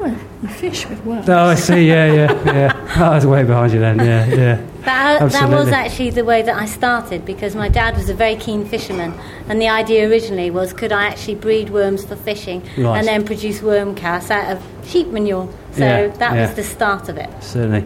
Well, 0.00 0.16
you 0.42 0.48
fish 0.48 0.86
with 0.88 1.04
worms. 1.04 1.28
Oh, 1.28 1.46
I 1.46 1.56
see. 1.56 1.88
Yeah, 1.88 2.12
yeah, 2.12 2.44
yeah. 2.44 2.80
Oh, 2.96 3.10
I 3.10 3.14
was 3.16 3.26
way 3.26 3.42
behind 3.42 3.72
you 3.72 3.80
then. 3.80 3.98
Yeah, 3.98 4.26
yeah. 4.26 4.60
That, 4.84 5.32
that 5.32 5.50
was 5.50 5.68
actually 5.68 6.10
the 6.10 6.24
way 6.24 6.42
that 6.42 6.54
I 6.56 6.66
started 6.66 7.24
because 7.24 7.54
my 7.56 7.68
dad 7.68 7.96
was 7.96 8.08
a 8.08 8.14
very 8.14 8.36
keen 8.36 8.64
fisherman, 8.66 9.14
and 9.48 9.60
the 9.60 9.68
idea 9.68 10.08
originally 10.08 10.50
was 10.50 10.72
could 10.72 10.92
I 10.92 11.06
actually 11.06 11.36
breed 11.36 11.70
worms 11.70 12.04
for 12.04 12.16
fishing 12.16 12.62
Right. 12.76 12.98
and 12.98 13.06
then 13.08 13.24
produce 13.24 13.62
worm 13.62 13.94
cast 13.94 14.30
out 14.30 14.50
of 14.52 14.62
sheep 14.86 15.08
manure? 15.08 15.48
So 15.72 15.80
Yeah, 15.80 16.06
that 16.08 16.34
yeah. 16.34 16.46
was 16.46 16.54
the 16.56 16.64
start 16.64 17.08
of 17.08 17.16
it. 17.16 17.30
Certainly. 17.42 17.80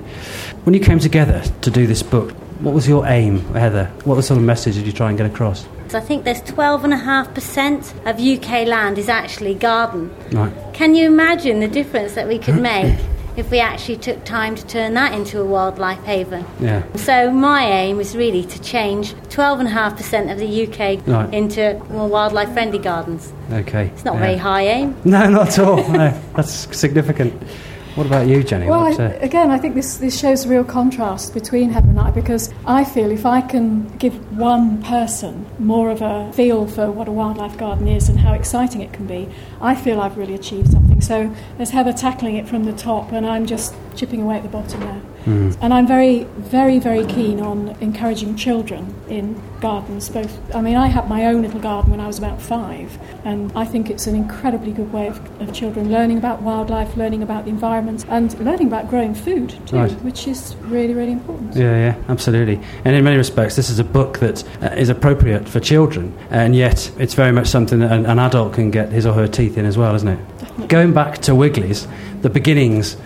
When 0.65 0.75
you 0.75 0.81
came 0.81 0.99
together 0.99 1.43
to 1.63 1.71
do 1.71 1.87
this 1.87 2.03
book, 2.03 2.33
what 2.61 2.75
was 2.75 2.89
your 2.89 3.07
aim, 3.07 3.41
Heather? 3.55 3.87
What 4.05 4.21
sort 4.25 4.39
of 4.39 4.45
message 4.45 4.75
did 4.75 4.85
you 4.87 4.93
try 4.93 5.09
and 5.09 5.17
get 5.17 5.27
across? 5.27 5.67
So 5.89 5.97
I 5.99 6.01
think 6.03 6.25
there's 6.25 6.43
12.5% 6.43 8.07
of 8.07 8.21
UK 8.21 8.67
land 8.67 8.99
is 8.99 9.09
actually 9.09 9.55
garden. 9.55 10.11
Right. 10.33 10.53
Can 10.75 10.95
you 10.95 11.07
imagine 11.07 11.61
the 11.61 11.69
difference 11.69 12.15
that 12.15 12.29
we 12.29 12.39
could 12.39 12.61
make 12.73 12.99
if 13.39 13.51
we 13.51 13.61
actually 13.61 13.97
took 13.97 14.25
time 14.25 14.57
to 14.57 14.67
turn 14.67 14.95
that 14.95 15.15
into 15.15 15.41
a 15.41 15.45
wildlife 15.45 16.03
haven? 16.05 16.45
Yeah. 16.61 16.83
So 16.97 17.31
my 17.31 17.63
aim 17.65 18.01
is 18.01 18.17
really 18.17 18.45
to 18.45 18.61
change 18.61 19.15
12.5% 19.31 20.33
of 20.33 20.39
the 20.39 20.67
UK 20.67 21.07
Right. 21.07 21.33
into 21.33 21.81
more 21.91 22.09
wildlife 22.09 22.53
friendly 22.53 22.79
gardens. 22.79 23.33
Okay. 23.53 23.87
It's 23.95 24.05
not 24.05 24.17
a 24.17 24.19
yeah. 24.19 24.25
very 24.27 24.37
high 24.37 24.63
aim. 24.63 24.97
No, 25.05 25.29
not 25.31 25.49
at 25.49 25.59
all. 25.61 25.77
No, 25.89 26.21
that's 26.35 26.77
significant. 26.77 27.33
What 27.95 28.07
about 28.07 28.29
you, 28.29 28.45
Jenny? 28.45 28.69
Well, 28.69 28.83
What, 28.83 29.01
I, 29.01 29.07
uh, 29.07 29.19
again, 29.21 29.51
I 29.51 29.59
think 29.59 29.75
this, 29.75 29.97
this 29.97 30.21
shows 30.21 30.45
a 30.45 30.49
real 30.49 30.63
contrast 30.63 31.35
between 31.35 31.71
Heather 31.71 31.89
and 31.89 31.99
I 31.99 32.13
because 32.13 32.53
I 32.65 32.85
feel 32.85 33.11
if 33.11 33.27
I 33.27 33.41
can 33.41 33.89
give 33.99 34.15
one 34.39 34.81
person 34.85 35.45
more 35.59 35.91
of 35.91 36.01
a 36.01 36.33
feel 36.33 36.69
for 36.69 36.93
what 36.93 37.09
a 37.09 37.13
wildlife 37.13 37.59
garden 37.59 37.89
is 37.89 38.09
and 38.09 38.21
how 38.21 38.35
exciting 38.35 38.83
it 38.83 38.93
can 38.93 39.09
be, 39.09 39.29
I 39.61 39.75
feel 39.75 40.01
I've 40.01 40.17
really 40.17 40.35
achieved 40.35 40.71
something. 40.71 40.88
So 41.01 41.35
there's 41.57 41.71
Heather 41.71 41.93
tackling 41.93 42.37
it 42.37 42.49
from 42.49 42.65
the 42.65 42.73
top, 42.73 43.13
and 43.13 43.27
I'm 43.27 43.47
just 43.47 43.75
chipping 43.95 44.23
away 44.23 44.37
at 44.37 44.43
the 44.43 44.49
bottom 44.49 44.81
there. 44.81 45.01
And 45.61 45.75
I'm 45.75 45.87
very, 45.87 46.25
very, 46.25 46.79
very 46.79 47.05
keen 47.05 47.39
on 47.41 47.77
encouraging 47.83 48.35
children 48.37 48.95
in 49.11 49.39
gardens. 49.61 50.09
Both, 50.09 50.39
I 50.55 50.63
mean, 50.63 50.77
I 50.77 50.87
had 50.87 51.07
my 51.07 51.27
own 51.27 51.43
little 51.43 51.61
garden 51.61 51.91
when 51.91 52.01
I 52.01 52.07
was 52.07 52.17
about 52.17 52.41
five, 52.41 52.99
and 53.27 53.53
I 53.55 53.67
think 53.67 53.91
it's 53.91 54.07
an 54.07 54.15
incredibly 54.15 54.73
good 54.73 54.91
way 54.91 55.07
of, 55.09 55.21
of 55.43 55.53
children 55.53 55.93
learning 55.93 56.17
about 56.17 56.41
wildlife, 56.41 56.97
learning 56.97 57.23
about 57.23 57.45
the 57.45 57.51
environment, 57.51 58.07
and 58.09 58.39
learning 58.41 58.69
about 58.69 58.89
growing 58.89 59.13
food 59.15 59.51
too, 59.67 59.77
Right. 59.77 59.93
which 60.03 60.27
is 60.27 60.57
really, 60.63 60.95
really 60.95 61.13
important. 61.13 61.55
Yeah, 61.57 61.77
yeah, 61.77 61.95
absolutely. 62.09 62.59
And 62.87 62.97
in 62.97 63.05
many 63.05 63.19
respects, 63.19 63.55
this 63.55 63.69
is 63.69 63.79
a 63.79 63.85
book 63.85 64.21
that 64.21 64.43
uh, 64.63 64.69
is 64.77 64.89
appropriate 64.89 65.47
for 65.47 65.61
children, 65.61 66.17
and 66.31 66.57
yet 66.57 66.91
it's 66.99 67.13
very 67.13 67.33
much 67.33 67.49
something 67.49 67.81
that 67.81 67.93
an, 67.93 68.07
an 68.07 68.19
adult 68.19 68.55
can 68.55 68.71
get 68.71 68.93
his 68.93 69.05
or 69.05 69.13
her 69.13 69.29
teeth 69.29 69.59
in 69.59 69.67
as 69.67 69.77
well, 69.77 69.95
isn't 69.95 70.09
it? 70.09 70.19
Going 70.67 70.93
back 70.93 71.19
to 71.19 71.35
Wiggly's, 71.35 71.87
the 72.23 72.31
beginnings. 72.31 72.97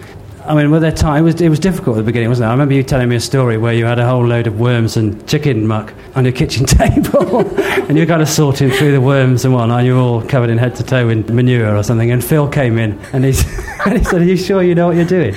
I 0.44 0.56
mean, 0.56 0.72
were 0.72 0.80
there 0.80 0.90
time? 0.90 1.22
It 1.22 1.34
was, 1.34 1.40
it 1.40 1.48
was 1.48 1.60
difficult 1.60 1.96
at 1.96 2.00
the 2.00 2.04
beginning, 2.06 2.28
wasn't 2.28 2.46
it? 2.46 2.48
I 2.48 2.52
remember 2.52 2.74
you 2.74 2.82
telling 2.82 3.08
me 3.08 3.14
a 3.14 3.20
story 3.20 3.58
where 3.58 3.72
you 3.72 3.84
had 3.84 4.00
a 4.00 4.06
whole 4.06 4.26
load 4.26 4.48
of 4.48 4.58
worms 4.58 4.96
and 4.96 5.28
chicken 5.28 5.66
muck 5.66 5.94
on 6.16 6.24
your 6.24 6.32
kitchen 6.32 6.66
table, 6.66 7.46
and 7.60 7.96
you 7.96 8.02
were 8.02 8.06
kind 8.06 8.22
of 8.22 8.28
sorting 8.28 8.70
through 8.70 8.92
the 8.92 9.00
worms 9.00 9.44
and 9.44 9.54
whatnot, 9.54 9.80
and 9.80 9.86
you 9.86 9.94
were 9.94 10.00
all 10.00 10.22
covered 10.22 10.50
in 10.50 10.58
head 10.58 10.74
to 10.76 10.82
toe 10.82 11.08
in 11.10 11.24
manure 11.34 11.76
or 11.76 11.82
something. 11.84 12.10
And 12.10 12.24
Phil 12.24 12.48
came 12.48 12.78
in, 12.78 12.98
and, 13.12 13.24
he's, 13.24 13.44
and 13.86 13.98
he 13.98 14.04
said, 14.04 14.22
"Are 14.22 14.24
you 14.24 14.36
sure 14.36 14.62
you 14.62 14.74
know 14.74 14.88
what 14.88 14.96
you're 14.96 15.04
doing?" 15.04 15.34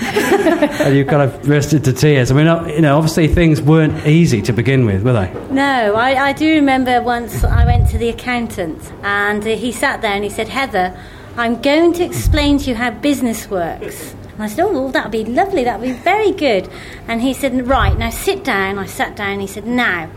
and 0.86 0.96
you 0.96 1.06
kind 1.06 1.22
of 1.22 1.44
burst 1.44 1.74
into 1.74 1.94
tears. 1.94 2.32
I 2.32 2.36
mean, 2.36 2.48
uh, 2.48 2.66
you 2.68 2.82
know, 2.82 2.98
obviously 2.98 3.28
things 3.28 3.62
weren't 3.62 4.06
easy 4.06 4.42
to 4.44 4.54
begin 4.54 4.86
with, 4.86 5.04
were 5.04 5.14
they? 5.14 5.32
No, 5.52 5.96
I, 5.96 6.30
I 6.30 6.34
do 6.34 6.56
remember 6.56 7.02
once 7.02 7.44
I 7.44 7.66
went 7.66 7.90
to 7.90 7.98
the 7.98 8.10
accountant 8.10 8.92
and 9.04 9.44
he 9.44 9.72
sat 9.72 10.02
there 10.02 10.12
and 10.14 10.24
he 10.24 10.30
said, 10.30 10.50
Heather, 10.50 10.98
I'm 11.38 11.62
going 11.62 11.92
to 11.94 12.04
explain 12.04 12.60
to 12.60 12.70
you 12.70 12.76
how 12.76 12.92
business 12.92 13.50
works. 13.50 14.14
And 14.34 14.44
I 14.44 14.48
said, 14.48 14.64
Oh, 14.64 14.72
well, 14.72 14.90
that 14.90 15.06
would 15.06 15.12
be 15.12 15.26
lovely, 15.26 15.66
that 15.66 15.80
would 15.82 15.88
be 15.88 15.92
very 15.92 16.32
good. 16.32 16.70
And 17.10 17.22
he 17.22 17.34
said, 17.34 17.68
Right, 17.68 17.98
now 17.98 18.10
sit 18.10 18.46
down. 18.46 18.80
I 18.80 18.86
sat 18.86 19.18
down 19.18 19.42
he 19.42 19.48
said, 19.48 19.68
Now, 19.68 20.10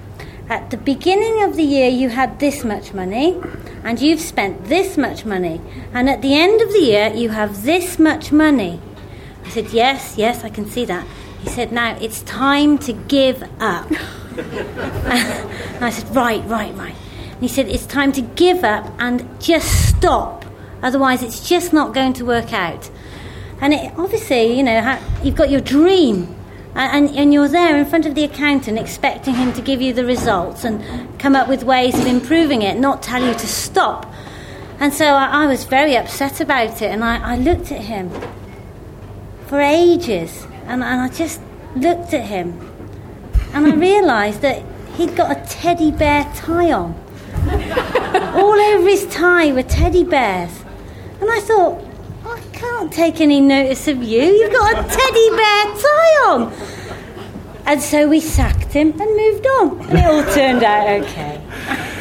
at 0.49 0.71
the 0.71 0.77
beginning 0.77 1.43
of 1.43 1.57
the 1.57 1.65
year, 1.65 1.89
you 1.89 2.09
had 2.09 2.39
this 2.39 2.65
much 2.65 2.95
money, 2.95 3.41
and 3.83 4.01
you've 4.01 4.21
spent 4.21 4.67
this 4.67 4.97
much 4.97 5.25
money. 5.25 5.61
And 5.93 6.09
at 6.09 6.23
the 6.23 6.35
end 6.35 6.61
of 6.61 6.73
the 6.73 6.81
year, 6.81 7.13
you 7.13 7.31
have 7.31 7.65
this 7.65 7.99
much 7.99 8.31
money. 8.31 8.81
I 9.45 9.51
said, 9.51 9.71
Yes, 9.71 10.15
yes, 10.17 10.45
I 10.45 10.51
can 10.51 10.67
see 10.67 10.85
that. 10.85 11.05
He 11.41 11.49
said, 11.49 11.73
Now 11.73 11.97
it's 12.01 12.23
time 12.23 12.79
to 12.79 12.93
give 12.93 13.43
up. 13.59 13.91
and 14.39 15.85
I 15.85 15.91
said, 15.91 16.15
Right, 16.15 16.45
right, 16.45 16.73
right. 16.77 16.95
And 17.33 17.41
he 17.41 17.49
said, 17.49 17.67
It's 17.69 17.87
time 17.87 18.13
to 18.13 18.23
give 18.23 18.63
up 18.63 18.89
and 19.01 19.27
just 19.41 19.89
stop. 19.89 20.45
Otherwise, 20.83 21.23
it's 21.23 21.49
just 21.49 21.73
not 21.73 21.95
going 21.95 22.13
to 22.15 22.25
work 22.25 22.53
out. 22.53 22.91
And 23.61 23.75
it, 23.75 23.93
obviously, 23.97 24.57
you 24.57 24.63
know, 24.63 24.99
you've 25.23 25.35
got 25.35 25.51
your 25.51 25.61
dream. 25.61 26.35
And, 26.75 27.11
and, 27.17 27.35
you're 27.35 27.49
there 27.49 27.77
in 27.77 27.87
front 27.87 28.07
of 28.07 28.15
the 28.15 28.23
accountant 28.23 28.79
expecting 28.79 29.35
him 29.35 29.53
to 29.55 29.63
give 29.63 29.81
you 29.81 29.93
the 29.93 30.05
results 30.05 30.63
and 30.63 31.19
come 31.19 31.35
up 31.35 31.49
with 31.49 31.65
ways 31.65 31.99
of 31.99 32.07
improving 32.07 32.63
it, 32.63 32.79
not 32.79 33.03
tell 33.03 33.21
you 33.21 33.33
to 33.33 33.47
stop. 33.49 34.07
And 34.79 34.95
so 34.95 35.07
I, 35.07 35.45
I 35.45 35.47
was 35.47 35.65
very 35.65 35.97
upset 35.97 36.41
about 36.41 36.81
it, 36.81 36.91
and 36.91 37.03
I, 37.03 37.33
I 37.33 37.37
looked 37.37 37.73
at 37.73 37.81
him 37.81 38.13
for 39.49 39.61
ages, 39.61 40.47
and, 40.67 40.85
and 40.85 41.01
I 41.01 41.09
just 41.09 41.41
looked 41.75 42.15
at 42.15 42.27
him, 42.27 42.61
and 43.55 43.67
I 43.67 43.75
realised 43.75 44.43
that 44.43 44.63
he'd 44.95 45.17
got 45.17 45.37
a 45.37 45.49
teddy 45.49 45.91
bear 45.91 46.31
tie 46.37 46.71
on. 46.71 46.95
All 48.37 48.61
over 48.61 48.89
his 48.89 49.07
tie 49.07 49.51
were 49.53 49.65
teddy 49.65 50.05
bears. 50.05 50.65
And 51.21 51.31
I 51.31 51.41
thought, 51.41 51.85
I 52.25 52.41
can't 52.53 52.93
take 52.93 53.21
any 53.21 53.41
notice 53.41 53.89
of 53.89 54.03
you. 54.03 54.23
You've 54.23 54.53
got 54.53 54.73
a 54.73 54.89
teddy 54.89 55.31
bear 55.31 55.65
tie 55.75 56.25
on. 56.29 56.53
And 57.67 57.83
so 57.83 58.09
we 58.09 58.21
sacked 58.21 58.73
him 58.73 58.99
and 58.99 59.17
moved 59.17 59.47
on. 59.47 59.81
And 59.91 59.99
it 59.99 60.05
all 60.07 60.25
turned 60.35 60.63
out 60.63 60.89
okay. 61.03 61.41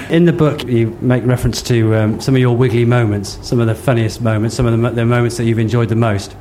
In 0.09 0.25
the 0.25 0.31
book, 0.33 0.63
you 0.65 0.97
make 1.01 1.25
reference 1.25 1.61
to 1.63 1.95
um, 1.95 2.21
some 2.21 2.35
of 2.35 2.39
your 2.39 2.55
wiggly 2.55 2.85
moments, 2.85 3.37
some 3.45 3.59
of 3.59 3.67
the 3.67 3.75
funniest 3.75 4.21
moments, 4.21 4.55
some 4.55 4.65
of 4.65 4.71
the, 4.71 4.77
mo- 4.77 4.91
the 4.93 5.05
moments 5.05 5.35
that 5.37 5.43
you've 5.43 5.59
enjoyed 5.59 5.89
the 5.89 5.95
most. 5.95 6.35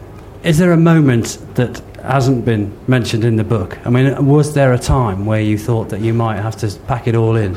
Is 0.44 0.58
there 0.58 0.70
a 0.70 0.76
moment 0.76 1.38
that 1.54 1.82
hasn't 2.02 2.44
been 2.44 2.76
mentioned 2.86 3.24
in 3.24 3.34
the 3.34 3.42
book? 3.42 3.84
I 3.84 3.90
mean, 3.90 4.26
was 4.26 4.54
there 4.54 4.72
a 4.72 4.78
time 4.78 5.26
where 5.26 5.40
you 5.40 5.58
thought 5.58 5.88
that 5.88 6.00
you 6.00 6.14
might 6.14 6.36
have 6.36 6.54
to 6.58 6.70
pack 6.86 7.08
it 7.08 7.16
all 7.16 7.34
in? 7.34 7.56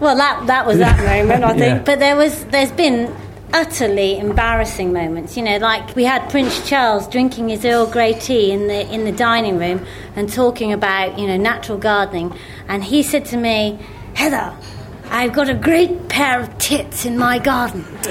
Well, 0.00 0.16
that 0.16 0.48
that 0.48 0.66
was 0.66 0.78
that 0.78 0.98
moment, 1.28 1.44
I 1.44 1.50
think. 1.50 1.60
Yeah. 1.60 1.82
But 1.84 2.00
there 2.00 2.16
was, 2.16 2.44
there's 2.46 2.72
been 2.72 3.14
utterly 3.54 4.18
embarrassing 4.18 4.92
moments. 4.92 5.36
You 5.36 5.44
know, 5.44 5.56
like 5.58 5.94
we 5.96 6.04
had 6.04 6.28
Prince 6.28 6.68
Charles 6.68 7.08
drinking 7.08 7.48
his 7.48 7.64
Earl 7.64 7.86
Grey 7.86 8.12
tea 8.12 8.50
in 8.50 8.66
the 8.66 8.92
in 8.92 9.04
the 9.04 9.12
dining 9.12 9.58
room 9.58 9.86
and 10.16 10.30
talking 10.30 10.72
about 10.72 11.18
you 11.18 11.26
know 11.26 11.36
natural 11.38 11.78
gardening, 11.78 12.36
and 12.68 12.84
he 12.84 13.02
said 13.02 13.24
to 13.26 13.36
me, 13.38 13.78
Heather, 14.14 14.54
I've 15.08 15.32
got 15.32 15.48
a 15.48 15.54
great 15.54 16.08
pair 16.08 16.40
of 16.40 16.58
tits 16.58 17.06
in 17.06 17.16
my 17.16 17.38
garden, 17.38 17.84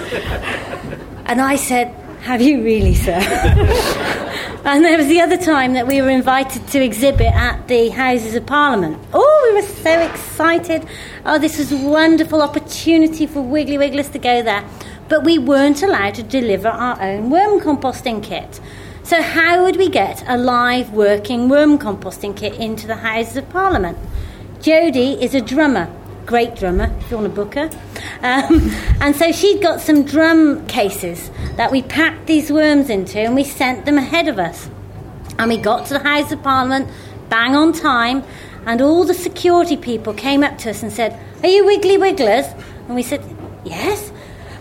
and 1.25 1.39
I 1.39 1.57
said. 1.57 1.99
Have 2.23 2.41
you 2.41 2.63
really, 2.63 2.95
sir? 2.95 3.11
and 4.63 4.85
there 4.85 4.97
was 4.97 5.07
the 5.07 5.19
other 5.19 5.35
time 5.35 5.73
that 5.73 5.85
we 5.85 6.01
were 6.01 6.09
invited 6.09 6.65
to 6.69 6.81
exhibit 6.81 7.27
at 7.27 7.67
the 7.67 7.89
Houses 7.89 8.33
of 8.33 8.45
Parliament. 8.45 8.97
Oh, 9.13 9.49
we 9.49 9.59
were 9.59 9.67
so 9.67 9.99
excited. 9.99 10.87
Oh, 11.25 11.37
this 11.37 11.57
was 11.57 11.73
a 11.73 11.77
wonderful 11.77 12.41
opportunity 12.41 13.27
for 13.27 13.41
Wiggly 13.41 13.77
Wigglers 13.77 14.07
to 14.11 14.19
go 14.19 14.41
there. 14.41 14.63
But 15.09 15.23
we 15.23 15.37
weren't 15.37 15.83
allowed 15.83 16.15
to 16.15 16.23
deliver 16.23 16.69
our 16.69 17.01
own 17.01 17.29
worm 17.29 17.59
composting 17.59 18.23
kit. 18.23 18.59
So, 19.03 19.21
how 19.21 19.63
would 19.63 19.75
we 19.75 19.89
get 19.89 20.23
a 20.27 20.37
live 20.37 20.91
working 20.91 21.49
worm 21.49 21.77
composting 21.77 22.35
kit 22.35 22.55
into 22.55 22.87
the 22.87 22.95
Houses 22.95 23.37
of 23.37 23.49
Parliament? 23.49 23.97
Jodie 24.59 25.21
is 25.21 25.35
a 25.35 25.41
drummer, 25.41 25.93
great 26.25 26.55
drummer, 26.55 26.89
if 26.99 27.11
you 27.11 27.17
want 27.17 27.27
to 27.27 27.35
book 27.35 27.55
her. 27.55 27.69
Um, 28.21 28.71
and 29.01 29.15
so 29.15 29.31
she'd 29.33 29.61
got 29.61 29.81
some 29.81 30.03
drum 30.05 30.65
cases 30.67 31.29
that 31.57 31.69
we 31.71 31.81
packed 31.81 32.27
these 32.27 32.49
worms 32.49 32.89
into 32.89 33.19
and 33.19 33.35
we 33.35 33.43
sent 33.43 33.85
them 33.85 33.97
ahead 33.97 34.29
of 34.29 34.39
us. 34.39 34.69
And 35.37 35.49
we 35.49 35.57
got 35.57 35.87
to 35.87 35.93
the 35.93 35.99
House 35.99 36.31
of 36.31 36.41
Parliament 36.41 36.87
bang 37.33 37.55
on 37.55 37.73
time, 37.73 38.23
and 38.67 38.79
all 38.79 39.03
the 39.03 39.13
security 39.13 39.75
people 39.75 40.13
came 40.13 40.43
up 40.43 40.55
to 40.59 40.69
us 40.69 40.83
and 40.83 40.91
said, 40.93 41.19
Are 41.41 41.49
you 41.49 41.65
Wiggly 41.65 41.97
Wigglers? 41.97 42.45
And 42.85 42.93
we 42.93 43.01
said, 43.01 43.21
Yes. 43.65 44.12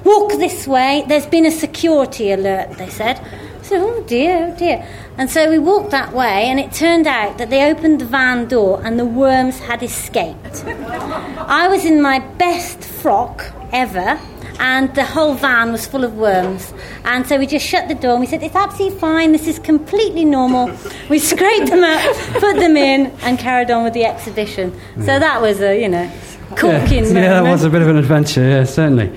Walk 0.04 0.32
this 0.32 0.66
way. 0.66 1.04
There's 1.06 1.26
been 1.26 1.46
a 1.46 1.50
security 1.50 2.32
alert, 2.32 2.76
they 2.78 2.88
said. 2.88 3.18
I 3.18 3.62
said, 3.62 3.80
Oh 3.80 4.02
dear, 4.02 4.52
oh 4.52 4.58
dear. 4.58 4.86
And 5.18 5.30
so 5.30 5.48
we 5.50 5.58
walked 5.58 5.90
that 5.90 6.12
way, 6.12 6.44
and 6.48 6.58
it 6.58 6.72
turned 6.72 7.06
out 7.06 7.38
that 7.38 7.50
they 7.50 7.70
opened 7.70 8.00
the 8.00 8.06
van 8.06 8.48
door 8.48 8.80
and 8.84 8.98
the 8.98 9.04
worms 9.04 9.58
had 9.58 9.82
escaped. 9.82 10.64
I 10.66 11.68
was 11.68 11.84
in 11.84 12.00
my 12.00 12.18
best 12.18 12.82
frock 12.82 13.44
ever, 13.72 14.18
and 14.58 14.94
the 14.94 15.04
whole 15.04 15.34
van 15.34 15.70
was 15.72 15.86
full 15.86 16.04
of 16.04 16.14
worms. 16.14 16.72
And 17.04 17.26
so 17.26 17.38
we 17.38 17.46
just 17.46 17.66
shut 17.66 17.88
the 17.88 17.94
door 17.94 18.12
and 18.12 18.20
we 18.20 18.26
said, 18.26 18.42
It's 18.42 18.54
absolutely 18.54 18.98
fine, 18.98 19.32
this 19.32 19.46
is 19.46 19.58
completely 19.58 20.24
normal. 20.24 20.76
We 21.08 21.18
scraped 21.32 21.68
them 21.68 21.84
up, 21.84 22.16
put 22.40 22.56
them 22.56 22.76
in, 22.76 23.06
and 23.22 23.38
carried 23.38 23.70
on 23.70 23.84
with 23.84 23.92
the 23.92 24.04
exhibition. 24.04 24.72
So 24.96 25.18
that 25.18 25.40
was 25.40 25.60
a, 25.60 25.80
you 25.80 25.88
know, 25.88 26.10
corking 26.56 27.04
yeah, 27.04 27.12
moment. 27.12 27.14
yeah, 27.14 27.42
that 27.42 27.50
was 27.50 27.64
a 27.64 27.70
bit 27.70 27.82
of 27.82 27.88
an 27.88 27.96
adventure, 27.96 28.42
yeah, 28.42 28.64
certainly. 28.64 29.16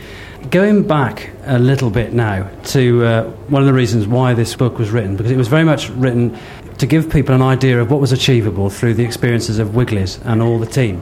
Going 0.50 0.88
back 0.88 1.32
a 1.46 1.60
little 1.60 1.90
bit 1.90 2.14
now 2.14 2.50
to 2.66 3.06
uh, 3.06 3.24
one 3.48 3.62
of 3.62 3.68
the 3.68 3.74
reasons 3.74 4.08
why 4.08 4.34
this 4.34 4.56
book 4.56 4.78
was 4.78 4.92
written, 4.92 5.16
because 5.16 5.32
it 5.32 5.38
was 5.38 5.48
very 5.48 5.64
much 5.64 5.90
written 5.92 6.38
to 6.78 6.86
give 6.86 7.10
people 7.10 7.34
an 7.34 7.42
idea 7.42 7.82
of 7.82 7.90
what 7.90 8.02
was 8.02 8.12
achievable 8.12 8.70
through 8.70 8.94
the 8.94 9.04
experiences 9.04 9.60
of 9.60 9.76
Wiggles 9.76 10.20
and 10.24 10.42
all 10.42 10.60
the 10.60 10.66
team. 10.66 11.00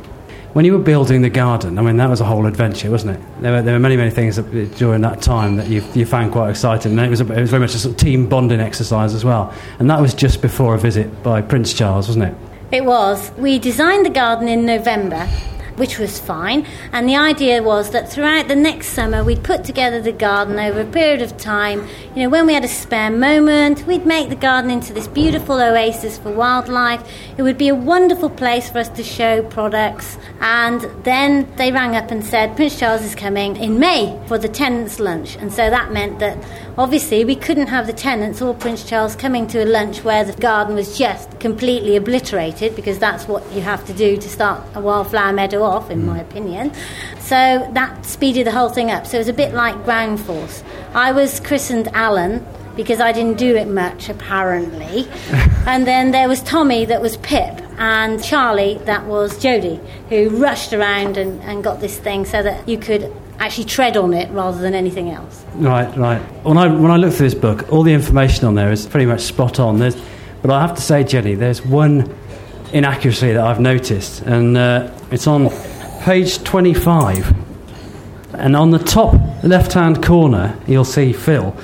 When 0.53 0.65
you 0.65 0.73
were 0.73 0.83
building 0.83 1.23
the 1.23 1.31
garden, 1.31 1.79
I 1.79 1.81
mean, 1.81 1.97
that 1.97 2.09
was 2.09 2.21
a 2.21 2.25
whole 2.25 2.45
adventure, 2.45 2.91
wasn't 2.91 3.17
it? 3.17 3.41
There 3.41 3.51
were, 3.53 3.61
there 3.63 3.73
were 3.73 3.79
many, 3.79 3.97
many 3.97 4.11
things 4.11 4.35
that, 4.35 4.75
during 4.75 5.01
that 5.01 5.19
time 5.21 5.55
that 5.55 5.67
you, 5.67 5.83
you 5.95 6.05
found 6.05 6.31
quite 6.31 6.51
exciting. 6.51 6.91
And 6.91 7.01
it 7.01 7.09
was, 7.09 7.21
a, 7.21 7.33
it 7.33 7.41
was 7.41 7.49
very 7.49 7.61
much 7.61 7.73
a 7.73 7.79
sort 7.79 7.95
of 7.95 7.99
team 7.99 8.29
bonding 8.29 8.59
exercise 8.59 9.15
as 9.15 9.25
well. 9.25 9.51
And 9.79 9.89
that 9.89 9.99
was 9.99 10.13
just 10.13 10.43
before 10.43 10.75
a 10.75 10.77
visit 10.77 11.23
by 11.23 11.41
Prince 11.41 11.73
Charles, 11.73 12.07
wasn't 12.07 12.25
it? 12.25 12.35
It 12.71 12.85
was. 12.85 13.31
We 13.37 13.57
designed 13.57 14.05
the 14.05 14.11
garden 14.11 14.47
in 14.47 14.67
November 14.67 15.27
which 15.75 15.97
was 15.99 16.19
fine. 16.19 16.65
And 16.91 17.07
the 17.07 17.15
idea 17.15 17.63
was 17.63 17.91
that 17.91 18.11
throughout 18.11 18.47
the 18.47 18.55
next 18.55 18.87
summer, 18.89 19.23
we'd 19.23 19.43
put 19.43 19.63
together 19.63 20.01
the 20.01 20.11
garden 20.11 20.59
over 20.59 20.81
a 20.81 20.85
period 20.85 21.21
of 21.21 21.37
time. 21.37 21.87
You 22.15 22.23
know, 22.23 22.29
when 22.29 22.45
we 22.45 22.53
had 22.53 22.63
a 22.63 22.67
spare 22.67 23.11
moment, 23.11 23.85
we'd 23.87 24.05
make 24.05 24.29
the 24.29 24.35
garden 24.35 24.71
into 24.71 24.93
this 24.93 25.07
beautiful 25.07 25.61
oasis 25.61 26.17
for 26.17 26.31
wildlife. 26.31 27.07
It 27.37 27.41
would 27.41 27.57
be 27.57 27.69
a 27.69 27.75
wonderful 27.75 28.29
place 28.29 28.69
for 28.69 28.79
us 28.79 28.89
to 28.89 29.03
show 29.03 29.43
products. 29.43 30.17
And 30.41 30.81
then 31.03 31.51
they 31.55 31.71
rang 31.71 31.95
up 31.95 32.11
and 32.11 32.25
said, 32.25 32.55
Prince 32.55 32.79
Charles 32.79 33.03
is 33.03 33.15
coming 33.15 33.55
in 33.57 33.79
May 33.79 34.19
for 34.27 34.37
the 34.37 34.49
tenants' 34.49 34.99
lunch. 34.99 35.35
And 35.37 35.51
so 35.51 35.69
that 35.69 35.91
meant 35.91 36.19
that 36.19 36.37
obviously 36.77 37.23
we 37.23 37.35
couldn't 37.35 37.67
have 37.67 37.87
the 37.87 37.93
tenants 37.93 38.41
or 38.41 38.53
Prince 38.53 38.83
Charles 38.83 39.15
coming 39.15 39.47
to 39.47 39.63
a 39.63 39.65
lunch 39.65 40.03
where 40.03 40.23
the 40.23 40.33
garden 40.33 40.75
was 40.75 40.97
just 40.97 41.39
completely 41.39 41.95
obliterated 41.95 42.75
because 42.75 42.99
that's 42.99 43.27
what 43.27 43.49
you 43.51 43.61
have 43.61 43.85
to 43.85 43.93
do 43.93 44.17
to 44.17 44.29
start 44.29 44.63
a 44.75 44.81
wildflower 44.81 45.33
meadow 45.33 45.63
off, 45.63 45.89
in 45.89 46.05
my 46.05 46.19
mm. 46.19 46.21
opinion. 46.21 46.73
So 47.19 47.69
that 47.73 48.05
speeded 48.05 48.47
the 48.47 48.51
whole 48.51 48.69
thing 48.69 48.91
up. 48.91 49.05
So 49.05 49.17
it 49.17 49.21
was 49.21 49.27
a 49.27 49.33
bit 49.33 49.53
like 49.53 49.83
ground 49.83 50.19
force. 50.19 50.63
I 50.93 51.11
was 51.11 51.39
christened 51.39 51.89
Alan 51.89 52.45
because 52.75 52.99
I 52.99 53.11
didn't 53.11 53.37
do 53.37 53.55
it 53.55 53.67
much, 53.67 54.09
apparently. 54.09 55.07
and 55.67 55.85
then 55.85 56.11
there 56.11 56.27
was 56.27 56.41
Tommy 56.41 56.85
that 56.85 57.01
was 57.01 57.17
Pip, 57.17 57.61
and 57.77 58.23
Charlie 58.23 58.79
that 58.85 59.05
was 59.05 59.37
Jodie, 59.37 59.79
who 60.09 60.29
rushed 60.29 60.73
around 60.73 61.17
and, 61.17 61.41
and 61.43 61.63
got 61.63 61.79
this 61.79 61.97
thing 61.99 62.25
so 62.25 62.41
that 62.41 62.67
you 62.67 62.77
could 62.77 63.11
actually 63.45 63.65
tread 63.65 63.97
on 63.97 64.13
it 64.13 64.29
rather 64.31 64.59
than 64.59 64.73
anything 64.73 65.09
else. 65.09 65.43
Right, 65.55 65.95
right. 65.97 66.21
When 66.45 66.57
I, 66.57 66.67
when 66.67 66.91
I 66.91 66.97
look 66.97 67.13
through 67.13 67.29
this 67.29 67.39
book, 67.39 67.71
all 67.71 67.83
the 67.83 67.93
information 67.93 68.45
on 68.45 68.55
there 68.55 68.71
is 68.71 68.85
pretty 68.87 69.05
much 69.05 69.21
spot 69.21 69.59
on. 69.59 69.79
There's, 69.79 69.97
but 70.41 70.51
I 70.51 70.61
have 70.61 70.75
to 70.75 70.81
say, 70.81 71.03
Jenny, 71.03 71.35
there's 71.35 71.65
one 71.65 72.13
inaccuracy 72.71 73.33
that 73.33 73.43
I've 73.45 73.59
noticed, 73.59 74.21
and 74.21 74.57
uh, 74.57 74.91
it's 75.11 75.27
on 75.27 75.49
page 76.01 76.41
25. 76.43 77.35
And 78.33 78.55
on 78.55 78.71
the 78.71 78.79
top 78.79 79.13
left 79.43 79.73
hand 79.73 80.03
corner, 80.03 80.57
you'll 80.65 80.85
see 80.85 81.13
Phil. 81.13 81.55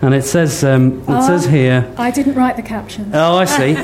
And 0.00 0.14
it 0.14 0.22
says, 0.24 0.64
um, 0.64 1.00
it 1.02 1.08
Ah. 1.08 1.20
says 1.26 1.46
here, 1.46 1.92
I 1.96 2.10
didn't 2.10 2.34
write 2.34 2.56
the 2.56 2.62
captions. 2.62 3.10
oh, 3.14 3.36
I 3.36 3.44
see. 3.44 3.72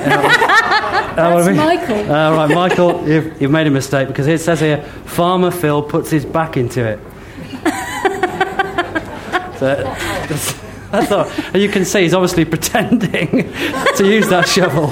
That's 1.17 1.49
oh, 1.49 1.55
Michael. 1.55 2.13
Uh, 2.13 2.37
right, 2.37 2.55
Michael, 2.55 3.09
you've, 3.09 3.43
you've 3.43 3.51
made 3.51 3.67
a 3.67 3.71
mistake 3.71 4.09
because 4.09 4.27
it 4.27 4.41
says 4.41 4.61
here, 4.61 4.83
Farmer 5.05 5.51
Phil 5.51 5.83
puts 5.83 6.11
his 6.11 6.25
back 6.25 6.57
into 6.57 6.83
it. 6.87 6.99
That's 9.61 11.13
all. 11.13 11.29
And 11.53 11.63
you 11.63 11.69
can 11.69 11.85
see 11.85 12.03
he's 12.03 12.15
obviously 12.15 12.45
pretending 12.45 13.29
to 13.97 14.05
use 14.05 14.29
that 14.29 14.49
shovel. 14.49 14.91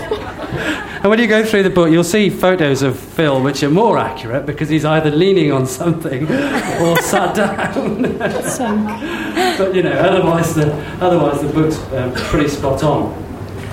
And 1.00 1.10
when 1.10 1.20
you 1.20 1.28
go 1.28 1.44
through 1.44 1.62
the 1.62 1.70
book, 1.70 1.90
you'll 1.90 2.02
see 2.02 2.28
photos 2.28 2.82
of 2.82 2.98
Phil 2.98 3.40
which 3.40 3.62
are 3.62 3.70
more 3.70 3.98
accurate 3.98 4.46
because 4.46 4.68
he's 4.68 4.84
either 4.84 5.10
leaning 5.10 5.52
on 5.52 5.66
something 5.66 6.25
or 6.80 7.00
sat 7.02 7.34
down. 7.34 8.18
But 9.58 9.75
you 9.75 9.82
know, 9.82 9.92
otherwise 9.92 10.54
the 10.54 10.72
otherwise 11.00 11.40
the 11.40 11.48
book's 11.48 11.78
um, 11.92 12.12
pretty 12.14 12.48
spot 12.48 12.84
on. 12.84 13.12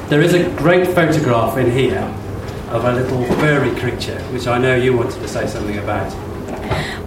There 0.10 0.22
is 0.22 0.34
a 0.34 0.50
great 0.56 0.88
photograph 0.88 1.58
in 1.58 1.70
here 1.72 2.02
of 2.70 2.86
a 2.86 2.94
little 2.94 3.24
furry 3.36 3.70
creature, 3.80 4.20
which 4.32 4.48
I 4.48 4.58
know 4.58 4.76
you 4.76 4.98
wanted 4.98 5.20
to 5.22 5.28
say 5.28 5.46
something 5.46 5.78
about. 5.78 6.12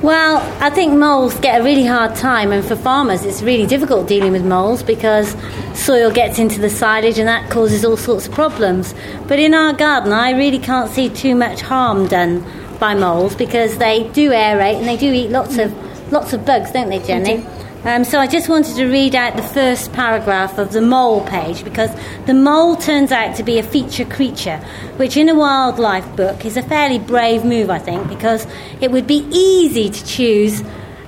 Well, 0.02 0.38
I 0.62 0.70
think 0.70 0.94
moles 0.94 1.38
get 1.40 1.60
a 1.60 1.64
really 1.64 1.84
hard 1.84 2.14
time, 2.14 2.52
and 2.52 2.64
for 2.64 2.76
farmers, 2.76 3.24
it's 3.24 3.42
really 3.42 3.66
difficult 3.66 4.06
dealing 4.06 4.32
with 4.32 4.44
moles 4.44 4.82
because 4.82 5.36
soil 5.74 6.10
gets 6.10 6.38
into 6.38 6.60
the 6.60 6.70
silage 6.70 7.18
and 7.18 7.26
that 7.26 7.50
causes 7.50 7.84
all 7.84 7.96
sorts 7.96 8.28
of 8.28 8.34
problems. 8.34 8.94
But 9.26 9.38
in 9.38 9.54
our 9.54 9.72
garden, 9.72 10.12
I 10.12 10.30
really 10.30 10.58
can't 10.58 10.90
see 10.90 11.08
too 11.08 11.34
much 11.34 11.60
harm 11.60 12.06
done 12.06 12.44
by 12.78 12.94
moles 12.94 13.34
because 13.34 13.78
they 13.78 14.08
do 14.10 14.30
aerate 14.30 14.78
and 14.78 14.86
they 14.86 14.96
do 14.96 15.12
eat 15.12 15.30
lots 15.30 15.58
of 15.58 15.72
lots 16.12 16.32
of 16.32 16.46
bugs, 16.46 16.70
don't 16.72 16.88
they, 16.88 17.00
Jenny? 17.00 17.44
Um, 17.84 18.02
so 18.02 18.18
I 18.18 18.26
just 18.26 18.48
wanted 18.48 18.74
to 18.76 18.86
read 18.86 19.14
out 19.14 19.36
the 19.36 19.42
first 19.42 19.92
paragraph 19.92 20.58
of 20.58 20.72
the 20.72 20.80
mole 20.80 21.24
page 21.24 21.62
because 21.62 21.90
the 22.26 22.34
mole 22.34 22.74
turns 22.74 23.12
out 23.12 23.36
to 23.36 23.44
be 23.44 23.58
a 23.58 23.62
feature 23.62 24.04
creature, 24.04 24.56
which 24.96 25.16
in 25.16 25.28
a 25.28 25.34
wildlife 25.34 26.16
book 26.16 26.44
is 26.44 26.56
a 26.56 26.62
fairly 26.62 26.98
brave 26.98 27.44
move, 27.44 27.70
I 27.70 27.78
think, 27.78 28.08
because 28.08 28.48
it 28.80 28.90
would 28.90 29.06
be 29.06 29.28
easy 29.30 29.88
to 29.90 30.04
choose 30.04 30.62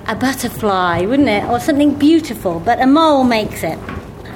a 0.07 0.15
butterfly, 0.15 1.01
wouldn't 1.01 1.27
it, 1.27 1.43
or 1.43 1.59
something 1.59 1.93
beautiful, 1.95 2.61
but 2.61 2.81
a 2.81 2.87
mole 2.87 3.25
makes 3.25 3.63
it. 3.63 3.77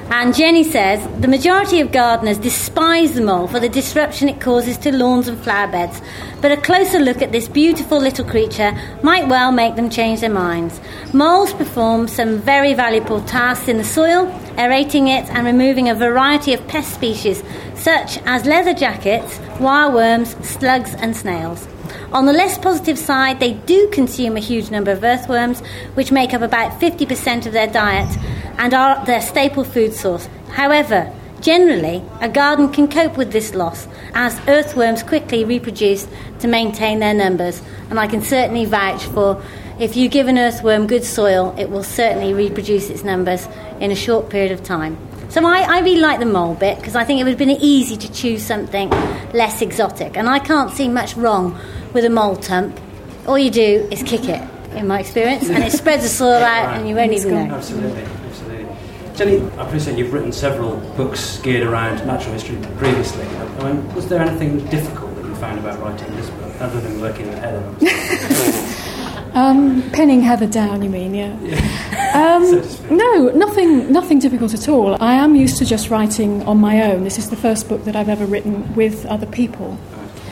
And 0.08 0.34
Jenny 0.34 0.62
says 0.62 1.04
the 1.20 1.26
majority 1.26 1.80
of 1.80 1.90
gardeners 1.90 2.38
despise 2.38 3.14
the 3.14 3.20
mole 3.20 3.48
for 3.48 3.58
the 3.58 3.68
disruption 3.68 4.28
it 4.28 4.40
causes 4.40 4.78
to 4.78 4.92
lawns 4.92 5.26
and 5.26 5.36
flower 5.38 5.66
beds, 5.66 6.00
but 6.40 6.52
a 6.52 6.56
closer 6.56 7.00
look 7.00 7.22
at 7.22 7.32
this 7.32 7.48
beautiful 7.48 7.98
little 7.98 8.24
creature 8.24 8.72
might 9.02 9.26
well 9.26 9.50
make 9.50 9.74
them 9.74 9.90
change 9.90 10.20
their 10.20 10.30
minds. 10.30 10.80
Moles 11.12 11.52
perform 11.52 12.06
some 12.06 12.38
very 12.38 12.72
valuable 12.72 13.20
tasks 13.22 13.68
in 13.68 13.78
the 13.78 13.84
soil, 13.84 14.28
aerating 14.56 15.08
it 15.08 15.28
and 15.30 15.44
removing 15.44 15.88
a 15.88 15.94
variety 15.94 16.54
of 16.54 16.66
pest 16.68 16.94
species 16.94 17.42
such 17.74 18.18
as 18.26 18.46
leather 18.46 18.74
jackets, 18.74 19.38
wireworms, 19.58 20.40
slugs, 20.44 20.94
and 20.94 21.16
snails. 21.16 21.66
On 22.12 22.24
the 22.24 22.32
less 22.32 22.56
positive 22.56 22.98
side, 22.98 23.40
they 23.40 23.54
do 23.54 23.88
consume 23.88 24.36
a 24.36 24.40
huge 24.40 24.70
number 24.70 24.92
of 24.92 25.02
earthworms, 25.02 25.60
which 25.94 26.12
make 26.12 26.32
up 26.32 26.42
about 26.42 26.80
50% 26.80 27.46
of 27.46 27.52
their 27.52 27.66
diet 27.66 28.16
and 28.58 28.72
are 28.72 29.04
their 29.04 29.20
staple 29.20 29.64
food 29.64 29.92
source. 29.92 30.28
However, 30.50 31.12
generally, 31.40 32.04
a 32.20 32.28
garden 32.28 32.72
can 32.72 32.88
cope 32.88 33.16
with 33.16 33.32
this 33.32 33.54
loss 33.54 33.88
as 34.14 34.40
earthworms 34.48 35.02
quickly 35.02 35.44
reproduce 35.44 36.06
to 36.38 36.48
maintain 36.48 37.00
their 37.00 37.14
numbers. 37.14 37.60
And 37.90 37.98
I 37.98 38.06
can 38.06 38.22
certainly 38.22 38.64
vouch 38.66 39.04
for 39.06 39.42
if 39.78 39.96
you 39.96 40.08
give 40.08 40.28
an 40.28 40.38
earthworm 40.38 40.86
good 40.86 41.04
soil, 41.04 41.54
it 41.58 41.68
will 41.70 41.82
certainly 41.82 42.32
reproduce 42.32 42.88
its 42.88 43.04
numbers 43.04 43.46
in 43.80 43.90
a 43.90 43.96
short 43.96 44.30
period 44.30 44.52
of 44.52 44.62
time. 44.62 44.96
So 45.28 45.44
I, 45.44 45.62
I 45.62 45.80
really 45.80 46.00
like 46.00 46.20
the 46.20 46.24
mole 46.26 46.54
bit 46.54 46.78
because 46.78 46.94
I 46.94 47.04
think 47.04 47.20
it 47.20 47.24
would 47.24 47.30
have 47.30 47.38
been 47.38 47.50
easy 47.50 47.96
to 47.96 48.12
choose 48.12 48.42
something 48.42 48.88
less 49.34 49.60
exotic. 49.60 50.16
And 50.16 50.28
I 50.28 50.38
can't 50.38 50.70
see 50.70 50.88
much 50.88 51.16
wrong 51.16 51.58
with 51.96 52.04
a 52.04 52.10
mole 52.10 52.36
tump. 52.36 52.78
All 53.26 53.38
you 53.38 53.50
do 53.50 53.88
is 53.90 54.02
kick 54.04 54.28
it, 54.28 54.40
in 54.76 54.86
my 54.86 55.00
experience, 55.00 55.48
and 55.48 55.64
it 55.64 55.72
spreads 55.72 56.02
the 56.02 56.08
soil 56.08 56.42
out 56.44 56.76
and 56.76 56.86
you 56.88 56.94
won't 56.94 57.12
even 57.12 57.30
know. 57.48 57.54
Absolutely, 57.56 58.02
absolutely. 58.02 58.76
Jenny, 59.16 59.40
I 59.58 59.66
appreciate 59.66 59.98
you've 59.98 60.12
written 60.12 60.30
several 60.30 60.76
books 60.96 61.38
geared 61.38 61.66
around 61.66 62.06
natural 62.06 62.34
history 62.34 62.58
previously. 62.76 63.24
I 63.26 63.72
mean, 63.72 63.94
was 63.94 64.06
there 64.08 64.20
anything 64.20 64.58
difficult 64.66 65.16
that 65.16 65.24
you 65.24 65.34
found 65.36 65.58
about 65.58 65.80
writing 65.80 66.14
this 66.16 66.28
book, 66.28 66.60
other 66.60 66.80
than 66.82 67.00
working 67.00 67.28
with 67.28 67.38
Heather? 67.38 67.64
Um, 69.36 69.82
pinning 69.92 70.22
Heather 70.22 70.46
down, 70.46 70.80
you 70.82 70.88
mean, 70.88 71.14
yeah? 71.14 71.36
Um, 72.16 72.46
So 72.46 72.86
no, 72.88 73.28
nothing, 73.34 73.92
nothing 73.92 74.18
difficult 74.18 74.54
at 74.54 74.66
all. 74.66 74.96
I 75.02 75.12
am 75.12 75.34
used 75.36 75.58
to 75.58 75.66
just 75.66 75.90
writing 75.90 76.42
on 76.44 76.56
my 76.56 76.90
own. 76.90 77.04
This 77.04 77.18
is 77.18 77.28
the 77.28 77.36
first 77.36 77.68
book 77.68 77.84
that 77.84 77.94
I've 77.94 78.08
ever 78.08 78.24
written 78.24 78.74
with 78.74 79.04
other 79.04 79.26
people. 79.26 79.76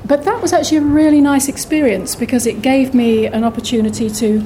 But 0.07 0.25
that 0.25 0.43
was 0.43 0.53
actually 0.53 0.79
a 0.79 0.83
really 0.83 1.21
nice 1.21 1.49
experience 1.49 2.14
because 2.14 2.47
it 2.47 2.61
gave 2.61 2.93
me 2.93 3.27
an 3.27 3.43
opportunity 3.43 4.11
to, 4.11 4.45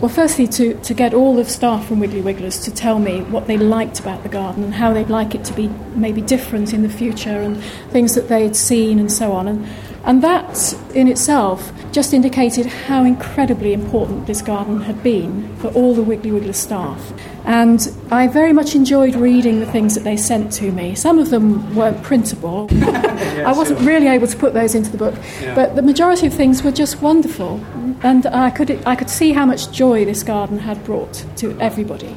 well, 0.00 0.08
firstly, 0.08 0.46
to, 0.48 0.74
to 0.82 0.94
get 0.94 1.12
all 1.12 1.34
the 1.34 1.44
staff 1.44 1.88
from 1.88 1.98
Wiggly 1.98 2.20
Wigglers 2.20 2.60
to 2.60 2.70
tell 2.70 3.00
me 3.00 3.22
what 3.22 3.48
they 3.48 3.58
liked 3.58 3.98
about 3.98 4.22
the 4.22 4.28
garden 4.28 4.62
and 4.62 4.74
how 4.74 4.92
they'd 4.92 5.10
like 5.10 5.34
it 5.34 5.44
to 5.46 5.52
be 5.52 5.66
maybe 5.96 6.20
different 6.20 6.72
in 6.72 6.82
the 6.82 6.88
future 6.88 7.40
and 7.40 7.60
things 7.90 8.14
that 8.14 8.28
they'd 8.28 8.54
seen 8.54 9.00
and 9.00 9.10
so 9.10 9.32
on. 9.32 9.48
And, 9.48 9.66
and 10.04 10.22
that 10.22 10.72
in 10.94 11.08
itself 11.08 11.72
just 11.90 12.12
indicated 12.12 12.66
how 12.66 13.02
incredibly 13.02 13.72
important 13.72 14.28
this 14.28 14.42
garden 14.42 14.82
had 14.82 15.02
been 15.02 15.56
for 15.56 15.68
all 15.68 15.94
the 15.94 16.02
Wiggly 16.02 16.30
Wiggler 16.30 16.54
staff. 16.54 17.12
And 17.44 17.92
I 18.10 18.26
very 18.26 18.54
much 18.54 18.74
enjoyed 18.74 19.14
reading 19.14 19.60
the 19.60 19.66
things 19.66 19.94
that 19.94 20.04
they 20.04 20.16
sent 20.16 20.50
to 20.54 20.72
me. 20.72 20.94
Some 20.94 21.18
of 21.18 21.28
them 21.28 21.74
weren't 21.74 22.02
printable. 22.02 22.68
I 22.72 23.52
wasn't 23.54 23.80
really 23.80 24.08
able 24.08 24.26
to 24.26 24.36
put 24.36 24.54
those 24.54 24.74
into 24.74 24.90
the 24.90 24.96
book, 24.96 25.14
but 25.54 25.76
the 25.76 25.82
majority 25.82 26.26
of 26.26 26.32
things 26.32 26.62
were 26.62 26.72
just 26.72 27.02
wonderful. 27.02 27.60
And 28.02 28.26
I 28.26 28.50
could, 28.50 28.82
I 28.86 28.96
could 28.96 29.10
see 29.10 29.32
how 29.32 29.44
much 29.44 29.70
joy 29.70 30.04
this 30.04 30.22
garden 30.22 30.58
had 30.58 30.82
brought 30.84 31.24
to 31.36 31.58
everybody. 31.60 32.16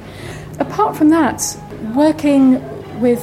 Apart 0.59 0.95
from 0.95 1.09
that, 1.09 1.57
working 1.93 2.61
with 3.01 3.21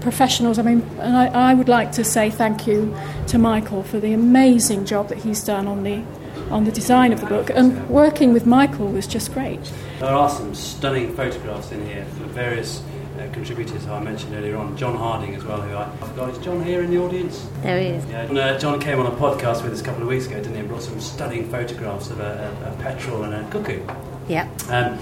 professionals, 0.00 0.58
I 0.58 0.62
mean, 0.62 0.82
and 0.98 1.16
I, 1.16 1.50
I 1.50 1.54
would 1.54 1.68
like 1.68 1.92
to 1.92 2.04
say 2.04 2.30
thank 2.30 2.66
you 2.66 2.94
to 3.28 3.38
Michael 3.38 3.82
for 3.82 4.00
the 4.00 4.12
amazing 4.12 4.84
job 4.84 5.08
that 5.08 5.18
he's 5.18 5.44
done 5.44 5.68
on 5.68 5.84
the 5.84 6.02
on 6.50 6.64
the 6.64 6.72
design 6.72 7.12
of 7.12 7.20
the 7.20 7.26
book. 7.26 7.50
And 7.50 7.88
working 7.88 8.32
with 8.32 8.46
Michael 8.46 8.88
was 8.88 9.06
just 9.06 9.32
great. 9.32 9.60
There 9.98 10.08
are 10.08 10.30
some 10.30 10.54
stunning 10.54 11.14
photographs 11.14 11.72
in 11.72 11.86
here 11.86 12.04
from 12.04 12.28
various 12.30 12.82
uh, 13.18 13.28
contributors 13.32 13.84
who 13.84 13.92
I 13.92 14.00
mentioned 14.00 14.34
earlier 14.34 14.56
on. 14.56 14.76
John 14.76 14.96
Harding 14.96 15.34
as 15.34 15.44
well, 15.44 15.60
who 15.60 15.74
I, 15.74 15.84
I've 15.84 16.16
got. 16.16 16.30
Is 16.30 16.38
John 16.38 16.64
here 16.64 16.82
in 16.82 16.90
the 16.90 16.98
audience? 16.98 17.46
There 17.62 17.78
he 17.78 17.86
is. 17.88 18.06
Yeah. 18.06 18.22
And, 18.22 18.38
uh, 18.38 18.58
John 18.58 18.80
came 18.80 18.98
on 18.98 19.06
a 19.06 19.16
podcast 19.16 19.62
with 19.62 19.72
us 19.72 19.80
a 19.80 19.84
couple 19.84 20.02
of 20.02 20.08
weeks 20.08 20.26
ago, 20.26 20.36
didn't 20.36 20.54
he? 20.54 20.60
And 20.60 20.68
brought 20.68 20.82
some 20.82 21.00
stunning 21.00 21.48
photographs 21.48 22.10
of 22.10 22.20
a, 22.20 22.54
a, 22.64 22.72
a 22.72 22.82
petrel 22.82 23.24
and 23.24 23.34
a 23.34 23.50
cuckoo. 23.50 23.82
Yeah. 24.28 24.48
Um, 24.68 24.98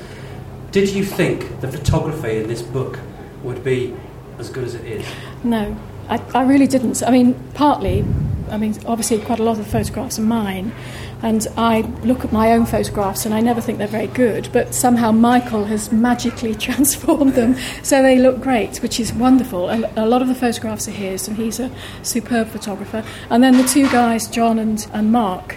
did 0.71 0.91
you 0.91 1.05
think 1.05 1.61
the 1.61 1.69
photography 1.69 2.39
in 2.39 2.49
this 2.49 2.63
book 2.63 2.99
would 3.43 3.63
be 3.65 3.95
as 4.39 4.51
good 4.51 4.65
as 4.65 4.75
it 4.75 4.85
is? 4.85 5.07
No, 5.45 5.77
I, 6.09 6.19
I 6.35 6.43
really 6.43 6.67
didn't. 6.67 7.03
I 7.03 7.11
mean, 7.11 7.35
partly, 7.55 8.05
I 8.51 8.57
mean, 8.59 8.75
obviously, 8.87 9.19
quite 9.19 9.39
a 9.39 9.43
lot 9.43 9.53
of 9.53 9.59
the 9.59 9.71
photographs 9.71 10.19
are 10.19 10.23
mine, 10.23 10.73
and 11.23 11.47
I 11.57 11.81
look 12.05 12.25
at 12.25 12.33
my 12.33 12.53
own 12.53 12.67
photographs 12.67 13.27
and 13.27 13.35
I 13.35 13.41
never 13.41 13.61
think 13.61 13.79
they're 13.79 13.89
very 13.89 14.07
good, 14.07 14.49
but 14.53 14.75
somehow 14.75 15.11
Michael 15.11 15.65
has 15.65 15.91
magically 15.91 16.55
transformed 16.67 17.35
them 17.35 17.57
so 17.83 18.03
they 18.03 18.19
look 18.19 18.41
great, 18.41 18.79
which 18.79 19.01
is 19.01 19.13
wonderful. 19.13 19.69
And 19.69 19.87
a 19.97 20.07
lot 20.07 20.23
of 20.23 20.29
the 20.29 20.35
photographs 20.35 20.87
are 20.89 20.93
his, 20.93 21.29
and 21.29 21.37
he's 21.37 21.59
a 21.61 21.71
superb 22.03 22.49
photographer. 22.49 23.05
And 23.31 23.43
then 23.43 23.57
the 23.57 23.65
two 23.65 23.89
guys, 23.91 24.29
John 24.29 24.59
and, 24.59 24.87
and 24.93 25.11
Mark, 25.11 25.57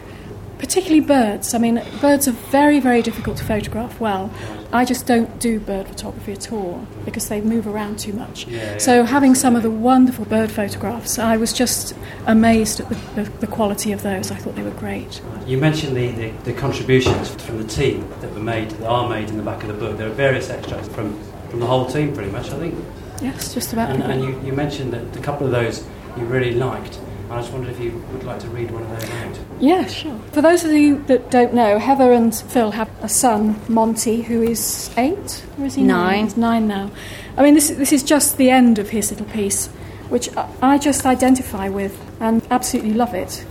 particularly 0.62 1.02
birds. 1.02 1.54
I 1.56 1.58
mean, 1.58 1.82
birds 2.00 2.28
are 2.28 2.38
very, 2.52 2.80
very 2.80 3.02
difficult 3.02 3.38
to 3.38 3.44
photograph 3.44 4.00
well. 4.00 4.32
I 4.72 4.86
just 4.86 5.08
don't 5.08 5.40
do 5.40 5.60
bird 5.60 5.88
photography 5.88 6.34
at 6.34 6.52
all 6.54 6.88
because 7.04 7.28
they 7.30 7.42
move 7.42 7.68
around 7.68 7.98
too 8.00 8.14
much. 8.14 8.48
Yeah, 8.48 8.74
yeah. 8.74 8.78
So, 8.78 9.04
having 9.04 9.34
some 9.34 9.56
of 9.56 9.64
the 9.64 9.72
wonderful 9.72 10.24
bird 10.26 10.52
photographs, 10.52 11.18
I 11.18 11.36
was 11.36 11.52
just 11.52 11.96
amazed 12.28 12.80
at 12.80 12.90
the, 12.90 13.24
the, 13.24 13.30
the 13.40 13.48
quality 13.48 13.92
of 13.92 14.04
those. 14.04 14.32
I 14.32 14.36
thought 14.36 14.56
they 14.56 14.64
were 14.64 14.70
great. 14.72 15.20
You 15.48 15.58
mentioned 15.58 15.98
the, 15.98 16.12
the, 16.12 16.30
the 16.44 16.54
contributions 16.54 17.30
from 17.44 17.58
the 17.58 17.68
team 17.68 18.08
that 18.22 18.32
were 18.34 18.40
made, 18.40 18.70
that 18.70 18.88
are 18.88 19.10
made 19.10 19.30
in 19.30 19.38
the 19.38 19.44
back 19.44 19.64
of 19.64 19.68
the 19.68 19.74
book. 19.74 19.98
There 19.98 20.08
are 20.08 20.14
various 20.14 20.50
extracts 20.50 20.88
from, 20.90 21.20
from 21.50 21.60
the 21.60 21.66
whole 21.66 21.88
team, 21.88 22.14
pretty 22.14 22.32
much, 22.32 22.52
I 22.52 22.60
think. 22.60 22.76
Yes, 23.22 23.54
just 23.54 23.74
about. 23.74 23.90
And, 23.90 24.04
and 24.04 24.24
you, 24.24 24.40
you 24.46 24.54
mentioned 24.54 24.94
that 24.94 25.18
a 25.18 25.22
couple 25.22 25.46
of 25.46 25.52
those 25.52 25.86
you 26.18 26.26
really 26.26 26.54
liked. 26.54 27.00
I 27.32 27.40
just 27.40 27.54
wondered 27.54 27.72
if 27.72 27.80
you 27.80 27.92
would 28.12 28.24
like 28.26 28.40
to 28.42 28.48
read 28.50 28.70
one 28.72 28.84
of 28.84 28.90
those 28.90 29.10
out. 29.10 29.40
Yeah, 29.62 29.88
sure. 29.88 30.20
For 30.34 30.42
those 30.42 30.66
of 30.66 30.72
you 30.74 31.02
that 31.04 31.32
don't 31.32 31.54
know, 31.54 31.80
Heather 31.80 32.12
and 32.12 32.36
Phil 32.36 32.72
have 32.72 32.90
a 33.02 33.08
son, 33.08 33.60
Monty, 33.70 34.22
who 34.24 34.42
is 34.42 34.90
eight, 34.98 35.46
or 35.58 35.66
is 35.66 35.76
he 35.76 35.84
Nine. 35.84 36.26
He's 36.26 36.36
nine 36.36 36.68
now. 36.68 36.92
I 37.38 37.44
mean, 37.44 37.54
this 37.54 37.70
this 37.70 37.94
is 37.94 38.04
just 38.04 38.36
the 38.36 38.50
end 38.50 38.80
of 38.80 38.90
his 38.90 39.12
little 39.12 39.28
piece, 39.28 39.68
which 40.10 40.28
I- 40.36 40.48
I 40.74 40.78
just 40.78 41.06
identify 41.06 41.70
with 41.70 41.98
and 42.20 42.42
absolutely 42.52 42.94
love 42.94 43.14
it. 43.14 43.46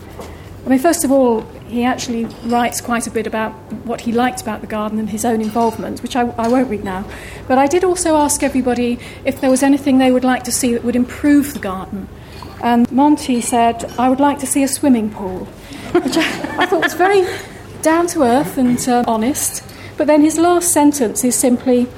I 0.66 0.68
mean, 0.68 0.78
first 0.78 1.02
of 1.02 1.10
all, 1.10 1.46
he 1.66 1.82
actually 1.84 2.26
writes 2.44 2.82
quite 2.82 3.06
a 3.06 3.10
bit 3.10 3.26
about 3.26 3.52
what 3.86 4.02
he 4.02 4.12
liked 4.12 4.42
about 4.42 4.60
the 4.60 4.66
garden 4.66 4.98
and 4.98 5.08
his 5.08 5.24
own 5.24 5.40
involvement, 5.40 6.02
which 6.02 6.16
I, 6.16 6.22
I 6.36 6.48
won't 6.48 6.68
read 6.68 6.84
now. 6.84 7.04
But 7.48 7.56
I 7.56 7.66
did 7.66 7.82
also 7.82 8.16
ask 8.16 8.42
everybody 8.42 8.98
if 9.24 9.40
there 9.40 9.48
was 9.48 9.62
anything 9.62 9.96
they 9.96 10.12
would 10.12 10.24
like 10.24 10.44
to 10.44 10.52
see 10.52 10.74
that 10.74 10.84
would 10.84 10.96
improve 10.96 11.54
the 11.54 11.60
garden. 11.60 12.08
And 12.62 12.90
Monty 12.92 13.40
said, 13.40 13.84
I 13.98 14.08
would 14.08 14.20
like 14.20 14.38
to 14.40 14.46
see 14.46 14.62
a 14.62 14.68
swimming 14.68 15.10
pool, 15.10 15.46
which 15.92 16.16
I, 16.16 16.62
I 16.62 16.66
thought 16.66 16.82
was 16.82 16.94
very 16.94 17.26
down 17.82 18.06
to 18.08 18.22
earth 18.22 18.58
and 18.58 18.78
uh, 18.88 19.04
honest. 19.06 19.64
But 19.96 20.06
then 20.06 20.22
his 20.22 20.38
last 20.38 20.72
sentence 20.72 21.24
is 21.24 21.34
simply, 21.34 21.88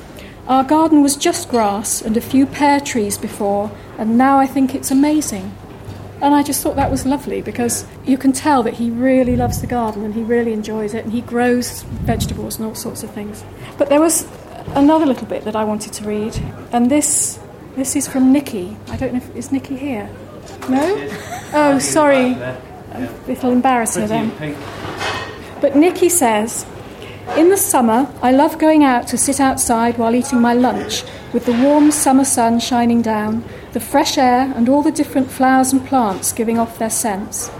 Our 0.48 0.64
garden 0.64 1.02
was 1.02 1.16
just 1.16 1.48
grass 1.48 2.02
and 2.02 2.16
a 2.16 2.20
few 2.20 2.46
pear 2.46 2.80
trees 2.80 3.16
before, 3.16 3.70
and 3.96 4.18
now 4.18 4.38
I 4.38 4.46
think 4.46 4.74
it's 4.74 4.90
amazing. 4.90 5.54
And 6.20 6.34
I 6.34 6.42
just 6.42 6.62
thought 6.62 6.76
that 6.76 6.90
was 6.90 7.04
lovely 7.06 7.42
because 7.42 7.84
you 8.04 8.16
can 8.16 8.32
tell 8.32 8.62
that 8.62 8.74
he 8.74 8.90
really 8.90 9.36
loves 9.36 9.60
the 9.60 9.66
garden 9.66 10.04
and 10.04 10.14
he 10.14 10.22
really 10.22 10.52
enjoys 10.52 10.94
it 10.94 11.04
and 11.04 11.12
he 11.12 11.20
grows 11.20 11.82
vegetables 11.82 12.58
and 12.58 12.66
all 12.66 12.76
sorts 12.76 13.02
of 13.02 13.10
things. 13.10 13.44
But 13.76 13.88
there 13.88 14.00
was 14.00 14.28
another 14.74 15.06
little 15.06 15.26
bit 15.26 15.44
that 15.44 15.56
I 15.56 15.64
wanted 15.64 15.92
to 15.94 16.04
read, 16.04 16.36
and 16.72 16.90
this 16.90 17.40
this 17.76 17.96
is 17.96 18.06
from 18.06 18.32
Nikki. 18.32 18.76
I 18.88 18.96
don't 18.96 19.12
know 19.12 19.18
if 19.18 19.34
is 19.36 19.50
Nikki 19.50 19.76
here. 19.76 20.08
No? 20.68 21.08
Oh, 21.54 21.78
sorry. 21.78 22.32
A 22.34 23.10
little 23.26 23.50
embarrass 23.50 23.96
her 23.96 24.06
Pretty 24.06 24.14
in 24.14 24.38
then. 24.38 24.56
But 25.60 25.76
Nikki 25.76 26.08
says, 26.08 26.66
In 27.36 27.48
the 27.48 27.56
summer, 27.56 28.12
I 28.22 28.32
love 28.32 28.58
going 28.58 28.84
out 28.84 29.06
to 29.08 29.18
sit 29.18 29.40
outside 29.40 29.98
while 29.98 30.14
eating 30.14 30.40
my 30.40 30.54
lunch 30.54 31.04
with 31.32 31.46
the 31.46 31.52
warm 31.52 31.90
summer 31.90 32.24
sun 32.24 32.60
shining 32.60 33.00
down, 33.02 33.44
the 33.72 33.80
fresh 33.80 34.18
air, 34.18 34.52
and 34.54 34.68
all 34.68 34.82
the 34.82 34.92
different 34.92 35.30
flowers 35.30 35.72
and 35.72 35.86
plants 35.86 36.32
giving 36.32 36.58
off 36.58 36.78
their 36.78 36.90
scents. 36.90 37.50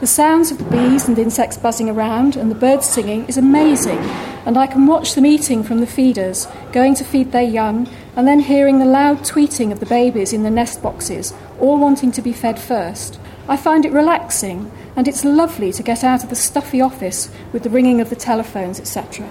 The 0.00 0.06
sounds 0.06 0.52
of 0.52 0.58
the 0.58 0.70
bees 0.70 1.08
and 1.08 1.18
insects 1.18 1.56
buzzing 1.56 1.90
around 1.90 2.36
and 2.36 2.52
the 2.52 2.54
birds 2.54 2.88
singing 2.88 3.26
is 3.26 3.36
amazing, 3.36 3.98
and 4.46 4.56
I 4.56 4.68
can 4.68 4.86
watch 4.86 5.14
them 5.14 5.26
eating 5.26 5.64
from 5.64 5.80
the 5.80 5.88
feeders, 5.88 6.46
going 6.70 6.94
to 6.94 7.04
feed 7.04 7.32
their 7.32 7.42
young, 7.42 7.88
and 8.14 8.24
then 8.24 8.38
hearing 8.38 8.78
the 8.78 8.84
loud 8.84 9.18
tweeting 9.24 9.72
of 9.72 9.80
the 9.80 9.86
babies 9.86 10.32
in 10.32 10.44
the 10.44 10.52
nest 10.52 10.84
boxes, 10.84 11.34
all 11.58 11.80
wanting 11.80 12.12
to 12.12 12.22
be 12.22 12.32
fed 12.32 12.60
first. 12.60 13.18
I 13.48 13.56
find 13.56 13.84
it 13.84 13.90
relaxing, 13.90 14.70
and 14.94 15.08
it's 15.08 15.24
lovely 15.24 15.72
to 15.72 15.82
get 15.82 16.04
out 16.04 16.22
of 16.22 16.30
the 16.30 16.36
stuffy 16.36 16.80
office 16.80 17.28
with 17.52 17.64
the 17.64 17.70
ringing 17.70 18.00
of 18.00 18.08
the 18.08 18.14
telephones, 18.14 18.78
etc. 18.78 19.28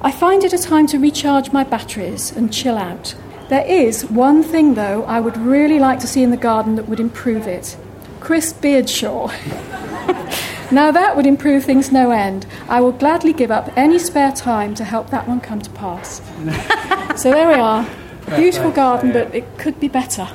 I 0.00 0.10
find 0.10 0.42
it 0.42 0.52
a 0.52 0.58
time 0.58 0.88
to 0.88 0.98
recharge 0.98 1.52
my 1.52 1.62
batteries 1.62 2.32
and 2.32 2.52
chill 2.52 2.78
out. 2.78 3.14
There 3.48 3.64
is 3.64 4.10
one 4.10 4.42
thing, 4.42 4.74
though, 4.74 5.04
I 5.04 5.20
would 5.20 5.36
really 5.36 5.78
like 5.78 6.00
to 6.00 6.08
see 6.08 6.24
in 6.24 6.32
the 6.32 6.36
garden 6.36 6.74
that 6.74 6.88
would 6.88 6.98
improve 6.98 7.46
it 7.46 7.76
Chris 8.24 8.54
Beardshaw. 8.54 9.26
now, 10.72 10.90
that 10.90 11.14
would 11.14 11.26
improve 11.26 11.62
things 11.62 11.92
no 11.92 12.10
end. 12.10 12.46
I 12.70 12.80
will 12.80 12.92
gladly 12.92 13.34
give 13.34 13.50
up 13.50 13.70
any 13.76 13.98
spare 13.98 14.32
time 14.32 14.74
to 14.76 14.84
help 14.84 15.10
that 15.10 15.28
one 15.28 15.42
come 15.42 15.60
to 15.60 15.68
pass. 15.70 16.22
so, 17.22 17.30
there 17.30 17.48
we 17.48 17.54
are. 17.54 17.86
Beautiful 18.34 18.70
garden, 18.70 19.12
but 19.12 19.34
it 19.34 19.58
could 19.58 19.78
be 19.78 19.88
better. 19.88 20.26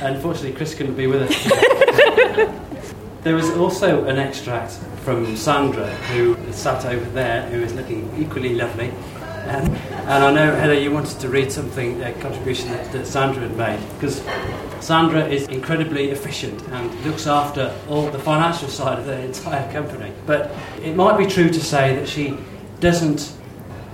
Unfortunately, 0.00 0.54
Chris 0.54 0.74
couldn't 0.74 0.96
be 0.96 1.06
with 1.06 1.22
us. 1.30 1.44
there 3.22 3.36
was 3.36 3.48
also 3.50 4.06
an 4.06 4.18
extract 4.18 4.72
from 5.04 5.36
Sandra, 5.36 5.88
who 6.08 6.36
sat 6.52 6.84
over 6.84 7.08
there, 7.10 7.48
who 7.48 7.62
is 7.62 7.74
looking 7.74 8.12
equally 8.18 8.56
lovely. 8.56 8.88
And, 9.46 9.68
and 9.68 10.24
I 10.24 10.32
know, 10.32 10.52
Heather, 10.52 10.74
you 10.74 10.90
wanted 10.90 11.20
to 11.20 11.28
read 11.28 11.52
something, 11.52 12.02
a 12.02 12.12
contribution 12.14 12.72
that, 12.72 12.90
that 12.90 13.06
Sandra 13.06 13.46
had 13.46 13.56
made, 13.56 13.78
because 13.94 14.20
Sandra 14.84 15.26
is 15.26 15.48
incredibly 15.48 16.10
efficient 16.10 16.60
and 16.68 17.04
looks 17.06 17.26
after 17.26 17.74
all 17.88 18.10
the 18.10 18.18
financial 18.18 18.68
side 18.68 18.98
of 18.98 19.06
the 19.06 19.18
entire 19.18 19.72
company. 19.72 20.12
But 20.26 20.54
it 20.82 20.94
might 20.94 21.16
be 21.16 21.24
true 21.24 21.48
to 21.48 21.60
say 21.60 21.96
that 21.96 22.06
she 22.06 22.36
doesn't 22.80 23.32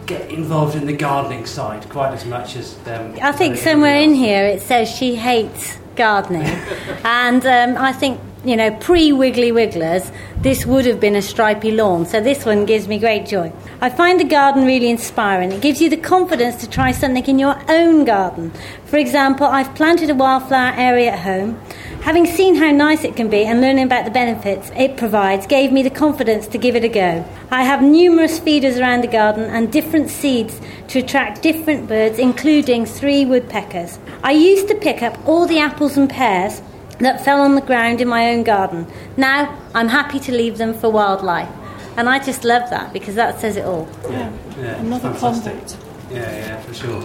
get 0.07 0.29
involved 0.33 0.75
in 0.75 0.87
the 0.87 0.93
gardening 0.93 1.47
side 1.47 1.89
quite 1.89 2.13
as 2.13 2.25
much 2.25 2.57
as 2.57 2.75
um, 2.89 3.15
I 3.23 3.31
think 3.31 3.55
everybody 3.55 3.57
somewhere 3.57 4.01
in 4.01 4.15
here 4.15 4.45
it 4.45 4.63
says 4.63 4.91
she 4.91 5.15
hates 5.15 5.79
gardening. 5.95 6.43
and 7.05 7.47
um, 7.47 7.81
I 7.81 7.93
think, 7.93 8.21
you 8.45 8.57
know, 8.57 8.71
pre 8.77 9.13
Wiggly 9.13 9.53
Wigglers, 9.53 10.11
this 10.39 10.65
would 10.65 10.87
have 10.87 10.99
been 10.99 11.15
a 11.15 11.23
stripy 11.23 11.73
lawn. 11.73 12.07
So 12.07 12.21
this 12.21 12.47
one 12.47 12.65
gives 12.65 12.89
me 12.89 12.99
great 12.99 13.27
joy. 13.27 13.53
I 13.81 13.91
find 13.91 14.19
the 14.19 14.25
garden 14.25 14.65
really 14.65 14.89
inspiring. 14.89 15.53
It 15.53 15.61
gives 15.61 15.81
you 15.81 15.91
the 15.91 15.99
confidence 15.99 16.57
to 16.57 16.71
try 16.71 16.93
something 16.93 17.27
in 17.27 17.39
your 17.39 17.61
own 17.69 18.05
garden. 18.05 18.53
For 18.87 18.97
example, 18.97 19.47
I've 19.47 19.75
planted 19.75 20.09
a 20.09 20.15
wildflower 20.15 20.73
area 20.77 21.11
at 21.11 21.21
home. 21.21 21.61
Having 22.03 22.27
seen 22.27 22.55
how 22.55 22.71
nice 22.71 23.05
it 23.05 23.15
can 23.15 23.29
be 23.29 23.45
and 23.45 23.61
learning 23.61 23.85
about 23.85 24.07
the 24.07 24.11
benefits 24.11 24.71
it 24.75 24.97
provides 24.97 25.47
gave 25.47 25.71
me 25.71 25.83
the 25.83 25.91
confidence 25.91 26.47
to 26.49 26.57
give 26.57 26.75
it 26.75 26.85
a 26.85 26.89
go. 26.89 27.27
I 27.51 27.65
have 27.65 27.83
numerous 27.83 28.39
feeders 28.39 28.79
around 28.79 29.03
the 29.03 29.09
garden 29.09 29.45
and 29.45 29.71
different 29.71 30.09
seeds 30.09 30.59
to 30.89 31.01
attract 31.01 31.43
different 31.43 31.89
birds, 31.89 32.19
including 32.19 32.87
three 32.87 33.27
woodpeckers. 33.27 33.99
I 34.25 34.33
used 34.33 34.67
to 34.69 34.75
pick 34.77 35.03
up 35.03 35.19
all 35.29 35.47
the 35.47 35.59
apples 35.59 35.99
and 35.99 36.09
pears 36.09 36.63
that 37.01 37.25
fell 37.25 37.41
on 37.41 37.55
the 37.55 37.61
ground 37.61 38.01
in 38.01 38.09
my 38.09 38.31
own 38.31 38.43
garden. 38.43 38.87
Now 39.17 39.59
I'm 39.75 39.89
happy 39.89 40.19
to 40.21 40.33
leave 40.33 40.59
them 40.59 40.75
for 40.75 40.91
wildlife. 40.91 41.49
And 41.97 42.09
I 42.09 42.19
just 42.19 42.45
love 42.45 42.71
that 42.71 42.93
because 42.93 43.15
that 43.17 43.41
says 43.41 43.57
it 43.57 43.65
all. 43.65 43.89
Yeah. 44.05 44.33
Yeah, 44.59 44.77
Another 44.77 45.13
fantastic. 45.15 45.79
Yeah, 46.11 46.19
yeah, 46.19 46.61
for 46.61 46.75
sure. 46.75 47.03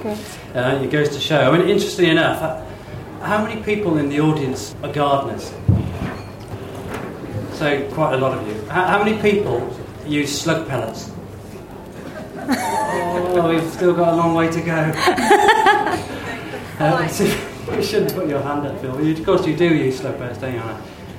Uh, 0.54 0.82
it 0.82 0.90
goes 0.90 1.10
to 1.10 1.20
show. 1.20 1.52
I 1.52 1.58
mean, 1.58 1.70
interestingly 1.70 2.12
enough, 2.12 2.42
uh, 2.42 3.26
how 3.26 3.44
many 3.44 3.62
people 3.64 3.98
in 3.98 4.10
the 4.10 4.20
audience 4.20 4.76
are 4.84 4.92
gardeners? 4.92 5.54
So, 7.54 7.90
quite 7.94 8.14
a 8.14 8.18
lot 8.18 8.38
of 8.38 8.48
you. 8.48 8.62
How, 8.70 8.86
how 8.88 9.04
many 9.04 9.22
people 9.22 9.78
use 10.06 10.42
slug 10.42 10.68
pellets? 10.68 11.12
oh, 12.38 13.48
we've 13.50 13.72
still 13.72 13.94
got 13.94 14.14
a 14.14 14.16
long 14.16 14.34
way 14.34 14.52
to 14.52 14.62
go. 14.62 14.92
Uh, 16.78 17.08
so 17.08 17.24
you 17.72 17.84
shouldn't 17.84 18.14
put 18.14 18.28
your 18.28 18.42
hand 18.42 18.66
up, 18.68 18.80
Phil. 18.80 18.96
Of 18.96 19.26
course, 19.26 19.46
you 19.48 19.56
do 19.56 19.74
use 19.74 20.02
pellets, 20.02 20.40
don't 20.40 20.54
you? 20.54 20.62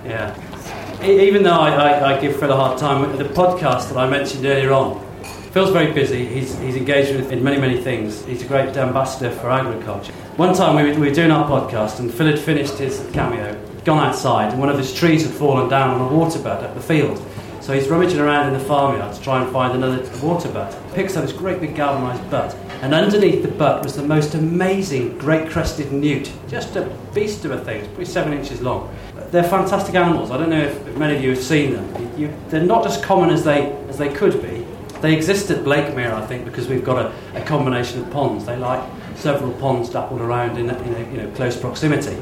Yeah. 0.05 1.03
Even 1.03 1.43
though 1.43 1.51
I, 1.51 1.71
I, 1.71 2.17
I 2.17 2.21
give 2.21 2.39
Phil 2.39 2.51
a 2.51 2.57
hard 2.57 2.79
time, 2.79 3.17
the 3.17 3.25
podcast 3.25 3.89
that 3.89 3.97
I 3.97 4.09
mentioned 4.09 4.47
earlier 4.47 4.73
on, 4.73 5.05
Phil's 5.53 5.71
very 5.71 5.93
busy. 5.93 6.27
He's, 6.27 6.57
he's 6.59 6.77
engaged 6.77 7.15
with, 7.15 7.33
in 7.33 7.43
many, 7.43 7.59
many 7.59 7.81
things. 7.81 8.25
He's 8.25 8.43
a 8.43 8.47
great 8.47 8.77
ambassador 8.77 9.31
for 9.31 9.51
agriculture. 9.51 10.13
One 10.37 10.55
time 10.55 10.77
we 10.77 10.83
were, 10.91 11.01
we 11.01 11.09
were 11.09 11.15
doing 11.15 11.31
our 11.31 11.49
podcast, 11.49 11.99
and 11.99 12.13
Phil 12.13 12.27
had 12.27 12.39
finished 12.39 12.79
his 12.79 13.09
cameo, 13.13 13.59
gone 13.85 14.07
outside, 14.07 14.53
and 14.53 14.61
one 14.61 14.69
of 14.69 14.79
his 14.79 14.95
trees 14.95 15.25
had 15.25 15.35
fallen 15.35 15.69
down 15.69 16.01
on 16.01 16.13
a 16.13 16.15
water 16.15 16.39
butt 16.39 16.63
at 16.63 16.75
the 16.75 16.81
field. 16.81 17.21
So 17.61 17.73
he's 17.73 17.89
rummaging 17.89 18.21
around 18.21 18.49
in 18.49 18.53
the 18.53 18.65
farmyard 18.65 19.15
to 19.15 19.21
try 19.23 19.43
and 19.43 19.51
find 19.51 19.75
another 19.75 20.07
water 20.25 20.49
butt. 20.51 20.77
Picks 20.95 21.17
up 21.17 21.25
this 21.25 21.33
great 21.33 21.61
big 21.61 21.75
galvanised 21.75 22.31
butt, 22.31 22.55
and 22.83 22.95
underneath 22.95 23.43
the 23.43 23.49
butt 23.49 23.83
was 23.83 23.97
the 23.97 24.03
most 24.03 24.35
amazing 24.35 25.19
great 25.19 25.51
crested 25.51 25.93
newt. 25.93 26.33
Just 26.49 26.77
a 26.77 26.83
beast 27.15 27.45
of 27.45 27.51
a 27.51 27.65
thing, 27.65 27.81
it's 27.81 27.89
probably 27.89 28.05
seven 28.05 28.33
inches 28.33 28.61
long. 28.61 28.95
They're 29.31 29.43
fantastic 29.43 29.95
animals. 29.95 30.31
I 30.31 30.37
don't 30.37 30.51
know 30.51 30.63
if, 30.63 30.87
if 30.87 30.97
many 30.97 31.17
of 31.17 31.23
you 31.23 31.31
have 31.31 31.43
seen 31.43 31.73
them. 31.73 32.19
You, 32.19 32.33
they're 32.49 32.63
not 32.63 32.87
as 32.87 33.03
common 33.05 33.31
as 33.31 33.45
they, 33.45 33.73
as 33.89 33.99
they 33.99 34.09
could 34.09 34.41
be. 34.43 34.67
They 35.01 35.15
exist 35.15 35.51
at 35.51 35.65
Blakemere, 35.65 36.13
I 36.13 36.25
think, 36.27 36.45
because 36.45 36.69
we've 36.69 36.85
got 36.85 37.07
a, 37.07 37.41
a 37.41 37.45
combination 37.45 38.01
of 38.01 38.11
ponds. 38.11 38.47
They 38.47 38.57
like 38.57 38.83
several 39.17 39.53
ponds 39.55 39.91
dappled 39.91 40.21
around 40.21 40.59
in, 40.59 40.71
in 40.71 40.95
a, 40.95 41.11
you 41.11 41.17
know, 41.19 41.31
close 41.33 41.59
proximity. 41.59 42.17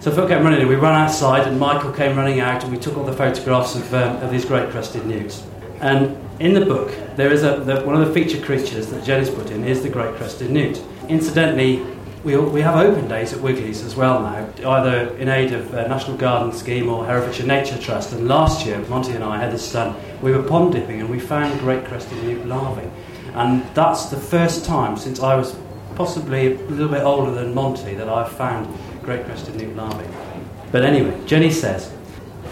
So 0.00 0.10
Phil 0.10 0.28
came 0.28 0.42
running 0.42 0.60
in, 0.60 0.68
we 0.68 0.76
ran 0.76 0.94
outside, 0.94 1.46
and 1.46 1.58
Michael 1.58 1.92
came 1.92 2.16
running 2.16 2.40
out, 2.40 2.62
and 2.62 2.72
we 2.72 2.78
took 2.78 2.96
all 2.96 3.04
the 3.04 3.12
photographs 3.12 3.74
of, 3.74 3.92
um, 3.94 4.16
of 4.16 4.30
these 4.30 4.44
great 4.44 4.70
crested 4.70 5.06
newts. 5.06 5.44
And 5.80 6.16
in 6.38 6.52
the 6.52 6.64
book, 6.64 6.92
there 7.16 7.32
is 7.32 7.42
a, 7.42 7.60
the, 7.60 7.80
one 7.82 8.00
of 8.00 8.06
the 8.06 8.12
feature 8.12 8.44
creatures 8.44 8.88
that 8.88 9.04
Jenny's 9.04 9.30
put 9.30 9.50
in 9.50 9.64
is 9.64 9.82
the 9.82 9.88
great 9.88 10.14
crested 10.16 10.50
newt. 10.50 10.82
Incidentally, 11.08 11.84
we, 12.24 12.36
we 12.36 12.60
have 12.60 12.76
open 12.76 13.08
days 13.08 13.32
at 13.32 13.40
Wiggly's 13.40 13.82
as 13.82 13.94
well 13.96 14.20
now, 14.20 14.48
either 14.68 15.16
in 15.16 15.28
aid 15.28 15.52
of 15.52 15.72
uh, 15.72 15.86
National 15.86 16.16
Garden 16.16 16.52
Scheme 16.52 16.88
or 16.88 17.06
Herefordshire 17.06 17.46
Nature 17.46 17.78
Trust. 17.78 18.12
And 18.12 18.28
last 18.28 18.66
year, 18.66 18.78
Monty 18.88 19.12
and 19.12 19.24
I, 19.24 19.38
Heather's 19.38 19.64
son, 19.64 19.94
we 20.20 20.32
were 20.32 20.42
pond 20.42 20.72
dipping 20.72 21.00
and 21.00 21.08
we 21.08 21.20
found 21.20 21.58
great 21.60 21.84
crested 21.84 22.22
newt 22.24 22.44
larvae. 22.46 22.90
And 23.34 23.64
that's 23.74 24.06
the 24.06 24.16
first 24.16 24.64
time 24.64 24.96
since 24.96 25.20
I 25.20 25.36
was 25.36 25.56
possibly 25.94 26.54
a 26.54 26.58
little 26.64 26.88
bit 26.88 27.02
older 27.02 27.30
than 27.30 27.54
Monty 27.54 27.94
that 27.94 28.08
I've 28.08 28.32
found 28.32 28.76
great 29.02 29.24
crested 29.24 29.54
newt 29.54 29.76
larvae. 29.76 30.06
But 30.72 30.82
anyway, 30.84 31.18
Jenny 31.26 31.50
says, 31.50 31.92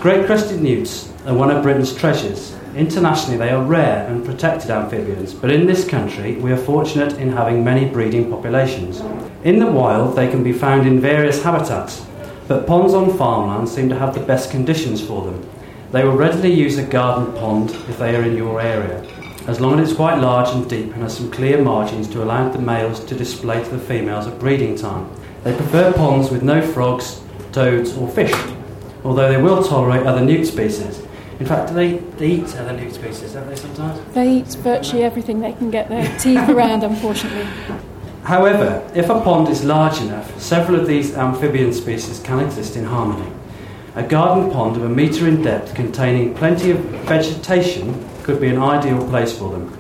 Great 0.01 0.27
crested 0.27 0.61
newts 0.61 1.13
are 1.27 1.35
one 1.35 1.51
of 1.51 1.63
Britain's 1.63 1.95
treasures. 1.95 2.57
Internationally, 2.77 3.39
they 3.39 3.51
are 3.51 3.63
rare 3.63 4.05
and 4.09 4.25
protected 4.25 4.69
amphibians, 4.69 5.33
but 5.33 5.53
in 5.53 5.65
this 5.65 5.87
country, 5.87 6.35
we 6.37 6.51
are 6.51 6.57
fortunate 6.57 7.13
in 7.19 7.31
having 7.31 7.63
many 7.63 7.89
breeding 7.89 8.29
populations. 8.29 9.01
In 9.45 9.61
the 9.61 9.71
wild, 9.71 10.17
they 10.17 10.29
can 10.29 10.43
be 10.43 10.53
found 10.53 10.85
in 10.85 10.99
various 10.99 11.43
habitats, 11.45 12.05
but 12.49 12.67
ponds 12.67 12.93
on 12.93 13.17
farmland 13.17 13.69
seem 13.69 13.89
to 13.91 13.99
have 13.99 14.13
the 14.13 14.27
best 14.27 14.51
conditions 14.51 15.01
for 15.01 15.25
them. 15.25 15.49
They 15.93 16.03
will 16.03 16.17
readily 16.17 16.53
use 16.53 16.77
a 16.77 16.83
garden 16.83 17.33
pond 17.35 17.71
if 17.71 17.99
they 17.99 18.17
are 18.17 18.25
in 18.25 18.37
your 18.37 18.61
area, 18.61 19.07
as 19.47 19.61
long 19.61 19.79
as 19.79 19.91
it's 19.91 19.97
quite 19.97 20.19
large 20.19 20.53
and 20.53 20.69
deep 20.69 20.93
and 20.95 21.03
has 21.03 21.17
some 21.17 21.31
clear 21.31 21.63
margins 21.63 22.09
to 22.09 22.25
allow 22.25 22.49
the 22.49 22.59
males 22.59 23.05
to 23.05 23.15
display 23.15 23.63
to 23.63 23.71
the 23.71 23.79
females 23.79 24.27
at 24.27 24.41
breeding 24.41 24.75
time. 24.75 25.09
They 25.45 25.55
prefer 25.55 25.93
ponds 25.93 26.31
with 26.31 26.43
no 26.43 26.61
frogs, 26.61 27.21
toads, 27.53 27.97
or 27.97 28.09
fish, 28.09 28.35
although 29.05 29.31
they 29.31 29.41
will 29.41 29.63
tolerate 29.63 30.07
other 30.07 30.25
newt 30.25 30.49
species. 30.49 31.01
In 31.41 31.47
fact, 31.47 31.69
do 31.69 31.75
they, 31.75 31.99
they 32.19 32.29
eat 32.29 32.57
other 32.57 32.73
newt 32.73 32.95
species, 32.95 33.33
don't 33.33 33.49
they 33.49 33.57
sometimes? 33.57 34.15
They 34.15 34.39
eat 34.39 34.47
virtually 34.47 35.03
everything 35.03 35.41
they 35.41 35.53
can 35.53 35.71
get 35.71 35.89
their 35.89 36.07
teeth 36.19 36.49
around, 36.49 36.85
unfortunately. 36.85 37.47
However, 38.23 38.89
if 38.95 39.11
a 39.11 39.21
pond 39.21 39.49
is 39.49 39.65
large 39.65 40.01
enough, 40.01 40.41
several 40.41 40.81
of 40.81 40.87
these 40.87 41.15
amphibian 41.15 41.73
species 41.73 42.21
can 42.21 42.41
exist 42.41 42.77
in 42.77 42.85
harmony. 42.85 43.31
A 43.97 44.03
garden 44.03 44.51
pond 44.51 44.77
of 44.77 44.85
a 44.85 44.89
metre 44.89 45.29
in 45.29 45.43
depth 45.43 45.75
containing 45.75 46.35
plenty 46.35 46.71
of 46.71 46.79
vegetation 47.07 48.09
could 48.23 48.41
be 48.41 48.49
an 48.49 48.59
ideal 48.59 49.07
place 49.09 49.37
for 49.37 49.51
them. 49.51 49.77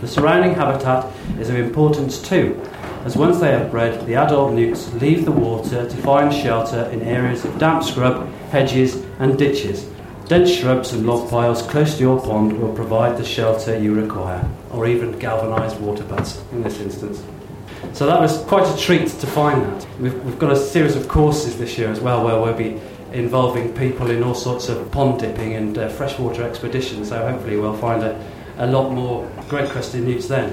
The 0.00 0.08
surrounding 0.08 0.54
habitat 0.54 1.12
is 1.38 1.50
of 1.50 1.56
importance 1.56 2.20
too, 2.20 2.60
as 3.04 3.18
once 3.18 3.38
they 3.38 3.50
have 3.50 3.70
bred, 3.70 4.06
the 4.06 4.14
adult 4.14 4.54
newts 4.54 4.90
leave 4.94 5.26
the 5.26 5.30
water 5.30 5.86
to 5.86 5.96
find 5.98 6.32
shelter 6.32 6.88
in 6.90 7.02
areas 7.02 7.44
of 7.44 7.58
damp 7.58 7.84
scrub, 7.84 8.26
hedges, 8.50 9.04
and 9.18 9.38
ditches. 9.38 9.90
Dense 10.26 10.50
shrubs 10.50 10.94
and 10.94 11.06
log 11.06 11.28
piles 11.28 11.60
close 11.60 11.96
to 11.96 12.00
your 12.00 12.18
pond 12.18 12.58
will 12.58 12.72
provide 12.72 13.18
the 13.18 13.24
shelter 13.24 13.78
you 13.78 13.94
require, 13.94 14.42
or 14.70 14.86
even 14.86 15.18
galvanised 15.18 15.78
water 15.80 16.02
butts 16.04 16.42
in 16.50 16.62
this 16.62 16.80
instance. 16.80 17.22
So 17.92 18.06
that 18.06 18.18
was 18.18 18.38
quite 18.44 18.66
a 18.66 18.80
treat 18.80 19.06
to 19.08 19.26
find 19.26 19.62
that. 19.62 19.86
We've, 20.00 20.24
we've 20.24 20.38
got 20.38 20.50
a 20.50 20.56
series 20.56 20.96
of 20.96 21.08
courses 21.08 21.58
this 21.58 21.76
year 21.76 21.90
as 21.90 22.00
well 22.00 22.24
where 22.24 22.40
we'll 22.40 22.54
be 22.54 22.80
involving 23.12 23.74
people 23.74 24.10
in 24.10 24.22
all 24.22 24.34
sorts 24.34 24.70
of 24.70 24.90
pond 24.90 25.20
dipping 25.20 25.54
and 25.54 25.76
uh, 25.76 25.90
freshwater 25.90 26.42
expeditions, 26.42 27.10
so 27.10 27.30
hopefully 27.30 27.58
we'll 27.58 27.76
find 27.76 28.02
a, 28.02 28.18
a 28.56 28.66
lot 28.66 28.92
more 28.92 29.30
great 29.50 29.68
crested 29.68 30.04
newts 30.04 30.26
then. 30.26 30.50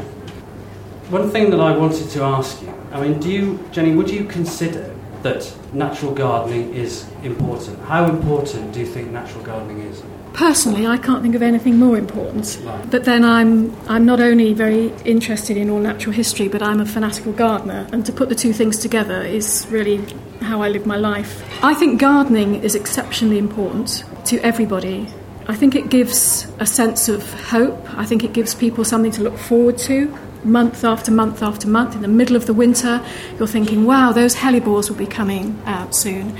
One 1.09 1.29
thing 1.29 1.49
that 1.49 1.61
I 1.61 1.75
wanted 1.77 2.09
to 2.09 2.23
ask 2.23 2.61
you, 2.61 2.73
I 2.91 3.01
mean, 3.01 3.21
do 3.21 3.31
you, 3.31 3.65
Jenny, 3.71 3.95
would 3.95 4.09
you 4.09 4.25
consider 4.25 4.93
that 5.23 5.51
natural 5.73 6.13
gardening 6.13 6.73
is 6.73 7.05
important? 7.23 7.79
How 7.85 8.05
important 8.05 8.73
do 8.73 8.79
you 8.79 8.85
think 8.85 9.11
natural 9.11 9.43
gardening 9.43 9.81
is? 9.81 10.01
Personally, 10.33 10.87
I 10.87 10.97
can't 10.97 11.21
think 11.21 11.35
of 11.35 11.41
anything 11.41 11.77
more 11.77 11.97
important. 11.97 12.59
But 12.89 13.03
then 13.03 13.25
I'm, 13.25 13.75
I'm 13.87 14.05
not 14.05 14.19
only 14.19 14.53
very 14.53 14.87
interested 15.03 15.57
in 15.57 15.69
all 15.69 15.79
natural 15.79 16.13
history, 16.13 16.47
but 16.47 16.61
I'm 16.61 16.79
a 16.79 16.85
fanatical 16.85 17.33
gardener. 17.33 17.87
And 17.91 18.05
to 18.05 18.13
put 18.13 18.29
the 18.29 18.35
two 18.35 18.53
things 18.53 18.77
together 18.77 19.21
is 19.21 19.67
really 19.69 20.05
how 20.41 20.61
I 20.61 20.69
live 20.69 20.85
my 20.85 20.95
life. 20.95 21.43
I 21.63 21.73
think 21.73 21.99
gardening 21.99 22.55
is 22.63 22.75
exceptionally 22.75 23.37
important 23.37 24.03
to 24.25 24.39
everybody. 24.39 25.07
I 25.47 25.55
think 25.55 25.75
it 25.75 25.89
gives 25.89 26.47
a 26.59 26.65
sense 26.65 27.09
of 27.09 27.29
hope. 27.49 27.77
I 27.97 28.05
think 28.05 28.23
it 28.23 28.31
gives 28.31 28.55
people 28.55 28.85
something 28.85 29.11
to 29.11 29.23
look 29.23 29.37
forward 29.37 29.77
to 29.79 30.17
month 30.43 30.83
after 30.83 31.11
month 31.11 31.41
after 31.41 31.67
month. 31.67 31.95
In 31.95 32.01
the 32.01 32.07
middle 32.07 32.35
of 32.35 32.45
the 32.45 32.53
winter, 32.53 33.03
you're 33.37 33.47
thinking, 33.47 33.85
wow, 33.85 34.11
those 34.11 34.35
hellebores 34.35 34.89
will 34.89 34.97
be 34.97 35.07
coming 35.07 35.61
out 35.65 35.95
soon. 35.95 36.37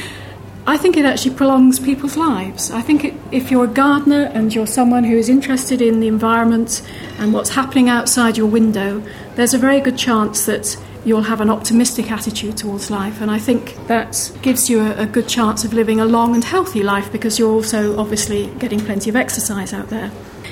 I 0.68 0.78
think 0.78 0.96
it 0.96 1.06
actually 1.06 1.36
prolongs 1.36 1.80
people's 1.80 2.18
lives. 2.18 2.70
I 2.70 2.82
think 2.82 3.04
it, 3.04 3.14
if 3.32 3.50
you're 3.50 3.66
a 3.66 3.68
gardener 3.68 4.30
and 4.34 4.54
you're 4.54 4.68
someone 4.68 5.04
who 5.04 5.18
is 5.18 5.28
interested 5.28 5.82
in 5.82 6.00
the 6.00 6.08
environment 6.08 6.84
and 7.18 7.34
what's 7.34 7.50
happening 7.50 7.90
outside 7.90 8.38
your 8.38 8.46
window, 8.46 9.04
there's 9.36 9.56
a 9.56 9.58
very 9.58 9.82
good 9.82 9.98
chance 9.98 10.46
that 10.46 10.78
you'll 11.04 11.24
have 11.24 11.42
an 11.42 11.50
optimistic 11.50 12.12
attitude 12.12 12.58
towards 12.58 12.92
life. 12.92 13.22
And 13.22 13.32
I 13.32 13.40
think 13.40 13.76
that 13.88 14.32
gives 14.44 14.70
you 14.70 14.82
a, 14.82 15.02
a 15.02 15.06
good 15.08 15.28
chance 15.28 15.64
of 15.66 15.74
living 15.74 16.00
a 16.00 16.06
long 16.06 16.36
and 16.36 16.44
healthy 16.44 16.84
life 16.84 17.12
because 17.12 17.40
you're 17.40 17.52
also 17.52 18.00
obviously 18.00 18.48
getting 18.60 18.80
plenty 18.80 19.10
of 19.10 19.16
exercise 19.16 19.74
out 19.74 19.90
there. 19.90 20.12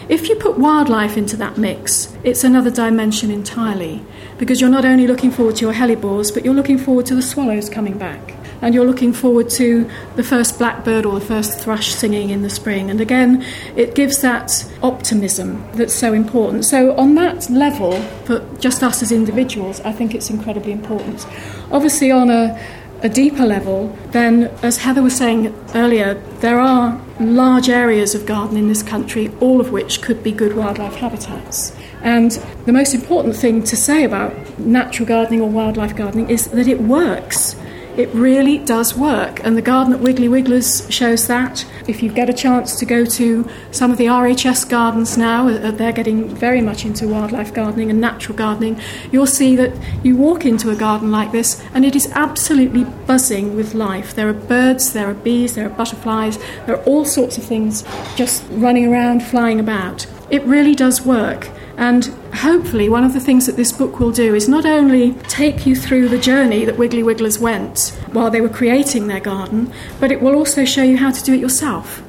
If 0.10 0.28
you 0.28 0.36
put 0.38 0.58
wildlife 0.58 1.17
into 1.17 1.38
that 1.38 1.60
mix, 1.60 2.12
it's 2.24 2.43
another 2.43 2.72
dimension 2.72 3.30
entirely 3.30 4.04
because 4.39 4.60
you're 4.60 4.69
not 4.69 4.84
only 4.84 5.06
looking 5.06 5.30
forward 5.30 5.58
to 5.58 5.65
your 5.65 5.74
hellebores, 5.76 6.34
but 6.34 6.43
you're 6.43 6.56
looking 6.56 6.80
forward 6.80 7.06
to 7.06 7.15
the 7.15 7.22
swallows 7.22 7.69
coming 7.69 7.95
back. 7.95 8.36
And 8.63 8.74
you're 8.74 8.88
looking 8.88 9.13
forward 9.13 9.52
to 9.52 9.88
the 10.15 10.24
first 10.24 10.58
blackbird 10.58 11.06
or 11.06 11.19
the 11.19 11.26
first 11.26 11.60
thrush 11.60 11.93
singing 11.93 12.32
in 12.32 12.41
the 12.41 12.50
spring. 12.50 12.89
And 12.89 13.00
again, 13.00 13.45
it 13.76 13.93
gives 13.93 14.19
that 14.22 14.52
optimism 14.82 15.63
that's 15.74 15.93
so 15.93 16.12
important. 16.13 16.65
So, 16.65 16.98
on 16.98 17.13
that 17.13 17.48
level, 17.52 18.02
for 18.26 18.39
just 18.58 18.82
us 18.82 19.04
as 19.04 19.12
individuals, 19.12 19.80
I 19.82 19.91
think 19.91 20.15
it's 20.15 20.32
incredibly 20.32 20.72
important. 20.72 21.26
Obviously, 21.72 22.12
on 22.12 22.32
a 22.32 22.60
a 23.01 23.09
deeper 23.09 23.45
level, 23.45 23.95
then, 24.12 24.45
as 24.62 24.77
Heather 24.77 25.01
was 25.01 25.15
saying 25.15 25.55
earlier, 25.73 26.15
there 26.39 26.59
are 26.59 26.99
large 27.19 27.69
areas 27.69 28.15
of 28.15 28.25
garden 28.25 28.57
in 28.57 28.67
this 28.67 28.83
country, 28.83 29.31
all 29.39 29.62
of 29.62 29.71
which 29.71 30.01
could 30.01 30.23
be 30.23 30.31
good 30.31 30.55
wildlife 30.55 30.95
habitats. 30.95 31.75
And 32.01 32.31
the 32.65 32.73
most 32.73 32.93
important 32.93 33.35
thing 33.35 33.63
to 33.63 33.75
say 33.75 34.03
about 34.03 34.33
natural 34.59 35.07
gardening 35.07 35.41
or 35.41 35.49
wildlife 35.49 35.95
gardening 35.95 36.29
is 36.29 36.47
that 36.47 36.67
it 36.67 36.81
works. 36.81 37.55
It 37.97 38.10
really 38.13 38.60
does 38.60 38.95
work, 38.95 39.43
and 39.43 39.58
the 39.58 39.62
garden 39.62 39.93
at 39.93 39.99
Wiggly 39.99 40.30
Wigglers 40.30 40.89
shows 40.89 41.28
that. 41.28 41.65
If 41.88 42.02
you 42.02 42.12
get 42.12 42.30
a 42.30 42.34
chance 42.34 42.78
to 42.80 42.86
go 42.86 43.04
to 43.04 43.49
some 43.71 43.91
of 43.91 43.97
the 43.97 44.06
RHS 44.06 44.69
gardens 44.69 45.17
now, 45.17 45.47
uh, 45.49 45.71
they're 45.71 45.91
getting 45.91 46.30
very 46.30 46.62
much 46.62 46.86
into 46.86 47.08
wildlife 47.08 47.54
gardening 47.54 47.89
and 47.89 47.99
natural 47.99 48.38
gardening, 48.38 48.80
you'll 49.12 49.28
see 49.28 49.56
that 49.56 49.73
you 50.04 50.15
walk 50.15 50.45
into 50.45 50.69
a 50.69 50.75
garden 50.75 51.12
like 51.12 51.32
this 51.32 51.63
and 51.73 51.84
it 51.84 51.95
is 51.95 52.10
absolutely 52.13 52.84
buzzing 53.06 53.56
with 53.56 53.73
life. 53.73 54.15
There 54.15 54.30
are 54.30 54.34
birds, 54.34 54.93
there 54.93 55.10
are 55.10 55.15
bees, 55.15 55.56
there 55.56 55.65
are 55.65 55.69
butterflies, 55.69 56.38
there 56.65 56.75
are 56.75 56.84
all 56.84 57.06
sorts 57.06 57.38
of 57.38 57.43
things 57.43 57.84
just 58.15 58.43
running 58.52 58.86
around, 58.86 59.23
flying 59.23 59.60
about. 59.60 60.06
It 60.30 60.43
really 60.43 60.75
does 60.75 61.02
work. 61.06 61.49
And 61.80 62.08
hopefully, 62.34 62.89
one 62.89 63.06
of 63.06 63.13
the 63.13 63.22
things 63.22 63.46
that 63.46 63.56
this 63.56 63.72
book 63.72 64.02
will 64.02 64.12
do 64.12 64.36
is 64.36 64.50
not 64.50 64.65
only 64.65 65.13
take 65.30 65.65
you 65.65 65.78
through 65.78 66.10
the 66.10 66.18
journey 66.20 66.65
that 66.65 66.78
Wiggly 66.78 67.04
Wigglers 67.04 67.39
went 67.39 67.98
while 68.12 68.30
they 68.30 68.42
were 68.42 68.50
creating 68.50 69.08
their 69.08 69.22
garden, 69.22 69.72
but 69.98 70.12
it 70.12 70.22
will 70.22 70.36
also 70.36 70.65
show 70.65 70.84
you 70.84 70.98
how 70.98 71.10
to 71.10 71.24
do 71.24 71.34
it 71.34 71.39
yourself 71.39 72.04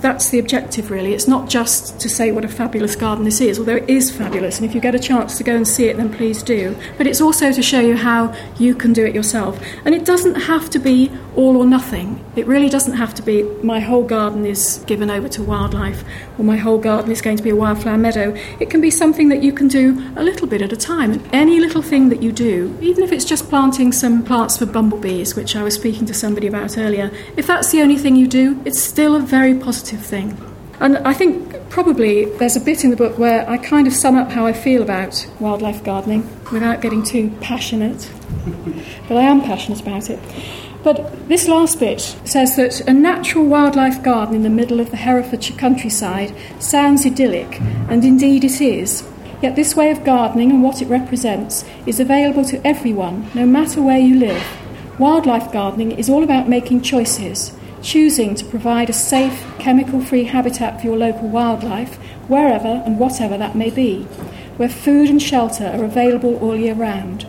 that's 0.00 0.30
the 0.30 0.38
objective, 0.38 0.90
really. 0.90 1.14
It's 1.14 1.28
not 1.28 1.48
just 1.48 1.98
to 2.00 2.08
say 2.08 2.32
what 2.32 2.44
a 2.44 2.48
fabulous 2.48 2.96
garden 2.96 3.24
this 3.24 3.40
is, 3.40 3.58
although 3.58 3.76
it 3.76 3.88
is 3.88 4.10
fabulous, 4.10 4.58
and 4.58 4.68
if 4.68 4.74
you 4.74 4.80
get 4.80 4.94
a 4.94 4.98
chance 4.98 5.36
to 5.38 5.44
go 5.44 5.54
and 5.54 5.66
see 5.66 5.86
it, 5.86 5.96
then 5.96 6.12
please 6.12 6.42
do. 6.42 6.76
But 6.96 7.06
it's 7.06 7.20
also 7.20 7.52
to 7.52 7.62
show 7.62 7.80
you 7.80 7.96
how 7.96 8.34
you 8.58 8.74
can 8.74 8.92
do 8.92 9.04
it 9.04 9.14
yourself. 9.14 9.60
And 9.84 9.94
it 9.94 10.04
doesn't 10.04 10.34
have 10.34 10.70
to 10.70 10.78
be 10.78 11.10
all 11.36 11.56
or 11.56 11.64
nothing. 11.64 12.24
It 12.36 12.46
really 12.46 12.68
doesn't 12.68 12.94
have 12.94 13.14
to 13.14 13.22
be 13.22 13.42
my 13.62 13.80
whole 13.80 14.02
garden 14.02 14.44
is 14.44 14.82
given 14.86 15.10
over 15.10 15.28
to 15.30 15.42
wildlife, 15.42 16.04
or 16.38 16.44
my 16.44 16.56
whole 16.56 16.78
garden 16.78 17.10
is 17.10 17.20
going 17.20 17.36
to 17.36 17.42
be 17.42 17.50
a 17.50 17.56
wildflower 17.56 17.98
meadow. 17.98 18.34
It 18.60 18.70
can 18.70 18.80
be 18.80 18.90
something 18.90 19.28
that 19.28 19.42
you 19.42 19.52
can 19.52 19.68
do 19.68 20.12
a 20.16 20.22
little 20.22 20.46
bit 20.46 20.62
at 20.62 20.72
a 20.72 20.76
time. 20.76 21.12
And 21.12 21.22
any 21.32 21.60
little 21.60 21.82
thing 21.82 22.08
that 22.08 22.22
you 22.22 22.32
do, 22.32 22.76
even 22.80 23.04
if 23.04 23.12
it's 23.12 23.24
just 23.24 23.48
planting 23.48 23.92
some 23.92 24.24
plants 24.24 24.56
for 24.58 24.66
bumblebees, 24.66 25.36
which 25.36 25.56
I 25.56 25.62
was 25.62 25.74
speaking 25.74 26.06
to 26.06 26.14
somebody 26.14 26.46
about 26.46 26.76
earlier, 26.76 27.10
if 27.36 27.46
that's 27.46 27.70
the 27.70 27.82
only 27.82 27.96
thing 27.96 28.16
you 28.16 28.26
do, 28.26 28.60
it's 28.64 28.80
still 28.80 29.14
a 29.14 29.20
very 29.20 29.54
positive 29.54 29.77
positive 29.78 30.04
thing. 30.04 30.36
And 30.80 30.98
I 30.98 31.12
think 31.12 31.70
probably 31.70 32.24
there's 32.38 32.56
a 32.56 32.60
bit 32.60 32.82
in 32.82 32.90
the 32.90 32.96
book 32.96 33.16
where 33.16 33.48
I 33.48 33.58
kind 33.58 33.86
of 33.86 33.92
sum 33.92 34.16
up 34.16 34.30
how 34.30 34.44
I 34.44 34.52
feel 34.52 34.82
about 34.82 35.24
wildlife 35.38 35.84
gardening 35.84 36.28
without 36.52 36.80
getting 36.80 37.04
too 37.04 37.30
passionate. 37.40 38.10
but 39.08 39.16
I 39.16 39.22
am 39.22 39.40
passionate 39.40 39.80
about 39.80 40.10
it. 40.10 40.18
But 40.82 41.28
this 41.28 41.46
last 41.46 41.78
bit 41.78 42.00
says 42.24 42.56
that 42.56 42.80
a 42.88 42.92
natural 42.92 43.44
wildlife 43.44 44.02
garden 44.02 44.34
in 44.34 44.42
the 44.42 44.50
middle 44.50 44.80
of 44.80 44.90
the 44.90 44.96
Herefordshire 44.96 45.56
countryside 45.56 46.34
sounds 46.58 47.06
idyllic, 47.06 47.60
and 47.88 48.04
indeed 48.04 48.44
it 48.44 48.60
is. 48.60 49.08
Yet 49.42 49.54
this 49.54 49.76
way 49.76 49.92
of 49.92 50.04
gardening 50.04 50.50
and 50.50 50.62
what 50.62 50.82
it 50.82 50.88
represents 50.88 51.64
is 51.86 52.00
available 52.00 52.44
to 52.46 52.64
everyone, 52.66 53.28
no 53.34 53.46
matter 53.46 53.80
where 53.80 53.98
you 53.98 54.16
live. 54.16 54.44
Wildlife 54.98 55.52
gardening 55.52 55.92
is 55.92 56.08
all 56.08 56.24
about 56.24 56.48
making 56.48 56.82
choices, 56.82 57.52
choosing 57.82 58.34
to 58.34 58.44
provide 58.44 58.90
a 58.90 58.92
safe, 58.92 59.44
chemical 59.58 60.00
free 60.00 60.24
habitat 60.24 60.80
for 60.80 60.86
your 60.86 60.96
local 60.96 61.28
wildlife, 61.28 61.96
wherever 62.28 62.82
and 62.84 62.98
whatever 62.98 63.38
that 63.38 63.56
may 63.56 63.70
be, 63.70 64.02
where 64.56 64.68
food 64.68 65.08
and 65.08 65.22
shelter 65.22 65.66
are 65.66 65.84
available 65.84 66.36
all 66.38 66.56
year 66.56 66.74
round. 66.74 67.26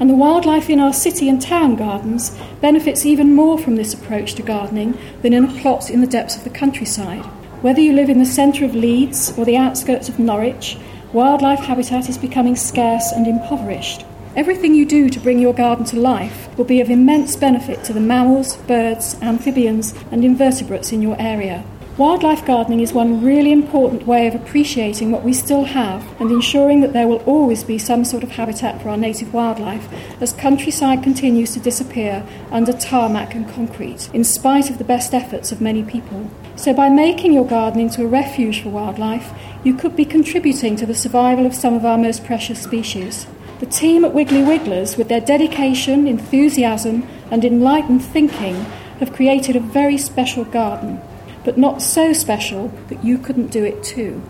And 0.00 0.10
the 0.10 0.14
wildlife 0.14 0.68
in 0.68 0.80
our 0.80 0.92
city 0.92 1.28
and 1.28 1.40
town 1.40 1.76
gardens 1.76 2.36
benefits 2.60 3.06
even 3.06 3.34
more 3.34 3.58
from 3.58 3.76
this 3.76 3.94
approach 3.94 4.34
to 4.34 4.42
gardening 4.42 4.98
than 5.22 5.32
in 5.32 5.44
a 5.44 5.60
plot 5.60 5.88
in 5.88 6.00
the 6.00 6.06
depths 6.06 6.36
of 6.36 6.44
the 6.44 6.50
countryside. 6.50 7.24
Whether 7.62 7.80
you 7.80 7.92
live 7.92 8.10
in 8.10 8.18
the 8.18 8.26
centre 8.26 8.64
of 8.64 8.74
Leeds 8.74 9.38
or 9.38 9.44
the 9.44 9.56
outskirts 9.56 10.08
of 10.08 10.18
Norwich, 10.18 10.76
wildlife 11.12 11.60
habitat 11.60 12.08
is 12.08 12.18
becoming 12.18 12.56
scarce 12.56 13.12
and 13.12 13.26
impoverished. 13.26 14.04
Everything 14.36 14.74
you 14.74 14.84
do 14.84 15.08
to 15.08 15.20
bring 15.20 15.38
your 15.38 15.54
garden 15.54 15.84
to 15.84 15.96
life 15.96 16.48
will 16.58 16.64
be 16.64 16.80
of 16.80 16.90
immense 16.90 17.36
benefit 17.36 17.84
to 17.84 17.92
the 17.92 18.00
mammals, 18.00 18.56
birds, 18.56 19.14
amphibians, 19.22 19.94
and 20.10 20.24
invertebrates 20.24 20.90
in 20.90 21.00
your 21.00 21.14
area. 21.20 21.62
Wildlife 21.96 22.44
gardening 22.44 22.80
is 22.80 22.92
one 22.92 23.22
really 23.22 23.52
important 23.52 24.08
way 24.08 24.26
of 24.26 24.34
appreciating 24.34 25.12
what 25.12 25.22
we 25.22 25.32
still 25.32 25.62
have 25.62 26.20
and 26.20 26.32
ensuring 26.32 26.80
that 26.80 26.92
there 26.92 27.06
will 27.06 27.22
always 27.22 27.62
be 27.62 27.78
some 27.78 28.04
sort 28.04 28.24
of 28.24 28.32
habitat 28.32 28.82
for 28.82 28.88
our 28.88 28.96
native 28.96 29.32
wildlife 29.32 29.88
as 30.20 30.32
countryside 30.32 31.04
continues 31.04 31.52
to 31.52 31.60
disappear 31.60 32.26
under 32.50 32.72
tarmac 32.72 33.36
and 33.36 33.48
concrete, 33.48 34.10
in 34.12 34.24
spite 34.24 34.68
of 34.68 34.78
the 34.78 34.84
best 34.84 35.14
efforts 35.14 35.52
of 35.52 35.60
many 35.60 35.84
people. 35.84 36.28
So, 36.56 36.74
by 36.74 36.88
making 36.88 37.32
your 37.32 37.46
garden 37.46 37.80
into 37.80 38.02
a 38.02 38.08
refuge 38.08 38.62
for 38.62 38.70
wildlife, 38.70 39.30
you 39.62 39.74
could 39.74 39.94
be 39.94 40.04
contributing 40.04 40.74
to 40.74 40.86
the 40.86 40.94
survival 40.94 41.46
of 41.46 41.54
some 41.54 41.74
of 41.74 41.84
our 41.84 41.96
most 41.96 42.24
precious 42.24 42.60
species. 42.60 43.28
The 43.64 43.70
team 43.70 44.04
at 44.04 44.12
Wiggly 44.12 44.42
Wigglers, 44.42 44.98
with 44.98 45.08
their 45.08 45.22
dedication, 45.22 46.06
enthusiasm, 46.06 47.08
and 47.30 47.42
enlightened 47.46 48.04
thinking, 48.04 48.56
have 49.00 49.14
created 49.14 49.56
a 49.56 49.60
very 49.60 49.96
special 49.96 50.44
garden 50.44 51.00
but 51.44 51.56
not 51.56 51.80
so 51.80 52.12
special 52.12 52.70
that 52.88 53.02
you 53.02 53.16
couldn't 53.16 53.46
do 53.46 53.64
it 53.64 53.82
too. 53.82 54.20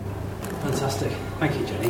Fantastic. 0.61 1.11
Thank 1.39 1.59
you, 1.59 1.65
Jenny. 1.65 1.89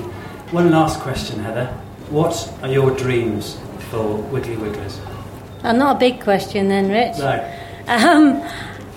One 0.50 0.72
last 0.72 1.00
question, 1.02 1.40
Heather. 1.40 1.68
What 2.10 2.52
are 2.64 2.68
your 2.68 2.90
dreams 2.90 3.60
for 3.92 4.16
Wiggly 4.16 4.58
Wigglers? 4.58 5.00
Uh, 5.62 5.72
not 5.72 5.98
a 5.98 6.00
big 6.00 6.22
question 6.22 6.68
then, 6.68 6.90
Rich. 6.90 7.20
No. 7.20 7.58
Um, 7.88 8.50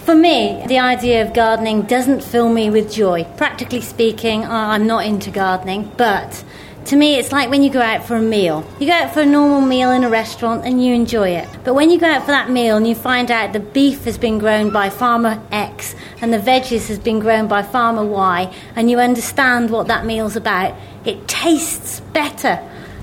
for 0.07 0.15
me, 0.15 0.65
the 0.69 0.79
idea 0.79 1.21
of 1.21 1.35
gardening 1.35 1.83
doesn't 1.83 2.25
fill 2.25 2.49
me 2.49 2.71
with 2.71 2.91
joy. 2.91 3.25
Practically 3.37 3.83
speaking, 3.83 4.47
I'm 4.47 4.87
not 4.87 5.05
into 5.05 5.31
gardening, 5.31 5.93
but 5.99 6.43
to 6.89 6.97
me, 6.97 7.17
it's 7.17 7.33
like 7.33 7.51
when 7.51 7.63
you 7.63 7.71
go 7.71 7.83
out 7.83 8.07
for 8.07 8.17
a 8.17 8.23
meal. 8.23 8.67
You 8.81 8.87
go 8.87 8.95
out 8.95 9.13
for 9.13 9.21
a 9.21 9.27
normal 9.27 9.61
meal 9.61 9.91
in 9.91 10.05
a 10.05 10.09
restaurant 10.09 10.65
and 10.65 10.83
you 10.83 10.95
enjoy 10.95 11.31
it. 11.31 11.47
But 11.63 11.75
when 11.75 11.91
you 11.91 11.99
go 11.99 12.07
out 12.07 12.23
for 12.23 12.31
that 12.31 12.51
meal 12.51 12.79
and 12.79 12.89
you 12.89 12.95
find 12.95 13.31
out 13.31 13.53
the 13.53 13.61
beef 13.61 14.05
has 14.05 14.17
been 14.17 14.39
grown 14.39 14.71
by 14.71 14.89
farmer 14.89 15.43
X 15.53 15.95
and 16.23 16.33
the 16.33 16.39
veggies 16.39 16.89
has 16.89 16.99
been 16.99 17.21
grown 17.21 17.47
by 17.47 17.63
farmer 17.63 18.05
Y 18.05 18.53
and 18.75 18.91
you 18.91 18.99
understand 19.01 19.71
what 19.71 19.89
that 19.89 20.07
meal's 20.07 20.35
about, 20.35 20.75
it 21.05 21.29
tastes 21.29 22.01
better 22.13 22.59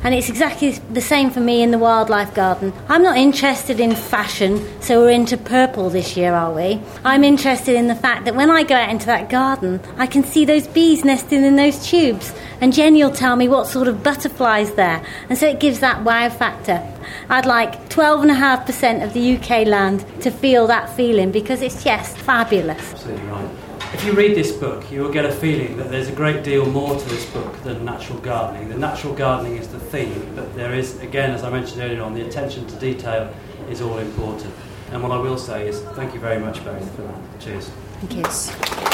and 0.05 0.13
it's 0.13 0.29
exactly 0.29 0.69
the 0.69 1.01
same 1.01 1.31
for 1.31 1.39
me 1.39 1.63
in 1.63 1.71
the 1.71 1.79
wildlife 1.79 2.31
garden. 2.35 2.71
I'm 2.87 3.01
not 3.01 3.17
interested 3.17 3.79
in 3.79 3.95
fashion, 3.95 4.63
so 4.79 5.01
we're 5.01 5.09
into 5.09 5.35
purple 5.35 5.89
this 5.89 6.15
year, 6.15 6.31
are 6.35 6.53
we? 6.53 6.79
I'm 7.03 7.23
interested 7.23 7.75
in 7.75 7.87
the 7.87 7.95
fact 7.95 8.25
that 8.25 8.35
when 8.35 8.51
I 8.51 8.61
go 8.61 8.75
out 8.75 8.91
into 8.91 9.07
that 9.07 9.31
garden, 9.31 9.81
I 9.97 10.05
can 10.05 10.23
see 10.23 10.45
those 10.45 10.67
bees 10.67 11.03
nesting 11.03 11.43
in 11.43 11.55
those 11.55 11.83
tubes, 11.87 12.35
and 12.61 12.71
Jenny 12.71 13.03
will 13.03 13.11
tell 13.11 13.35
me 13.35 13.47
what 13.47 13.65
sort 13.65 13.87
of 13.87 14.03
butterflies 14.03 14.75
there, 14.75 15.03
and 15.27 15.39
so 15.39 15.47
it 15.47 15.59
gives 15.59 15.79
that 15.79 16.03
wow 16.03 16.29
factor. 16.29 16.87
I'd 17.27 17.47
like 17.47 17.89
12.5% 17.89 19.03
of 19.03 19.13
the 19.13 19.37
UK 19.37 19.65
land 19.65 20.05
to 20.21 20.29
feel 20.29 20.67
that 20.67 20.87
feeling 20.95 21.31
because 21.31 21.63
it's 21.63 21.83
just 21.83 22.15
fabulous. 22.19 22.93
Absolutely 22.93 23.25
right. 23.25 23.49
If 23.95 24.03
you 24.03 24.11
read 24.11 24.35
this 24.35 24.51
book, 24.51 24.91
you 24.91 24.99
will 25.01 25.11
get 25.11 25.23
a 25.23 25.31
feeling 25.31 25.77
that 25.77 25.89
there's 25.89 26.09
a 26.09 26.11
great 26.11 26.43
deal 26.43 26.65
more 26.65 26.99
to 26.99 27.09
this 27.09 27.25
book 27.31 27.63
than 27.63 27.85
natural 27.85 28.19
gardening. 28.19 28.67
The 28.67 28.77
natural 28.77 29.15
gardening 29.15 29.55
is 29.55 29.69
the 29.69 29.79
theme, 29.79 30.35
but 30.35 30.53
there 30.53 30.75
is, 30.75 30.99
again, 30.99 31.31
as 31.31 31.43
I 31.43 31.49
mentioned 31.49 31.81
earlier 31.81 32.03
on, 32.03 32.13
the 32.13 32.27
attention 32.27 32.67
to 32.67 32.75
detail 32.75 33.33
is 33.69 33.79
all 33.79 33.97
important. 33.99 34.53
And 34.91 35.01
what 35.01 35.13
I 35.13 35.17
will 35.17 35.37
say 35.37 35.69
is 35.69 35.79
thank 35.79 36.13
you 36.13 36.19
very 36.19 36.39
much, 36.39 36.61
both, 36.65 36.93
for 36.93 37.03
that. 37.03 37.39
Cheers. 37.39 37.69
Thank 38.01 38.15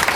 you. 0.06 0.11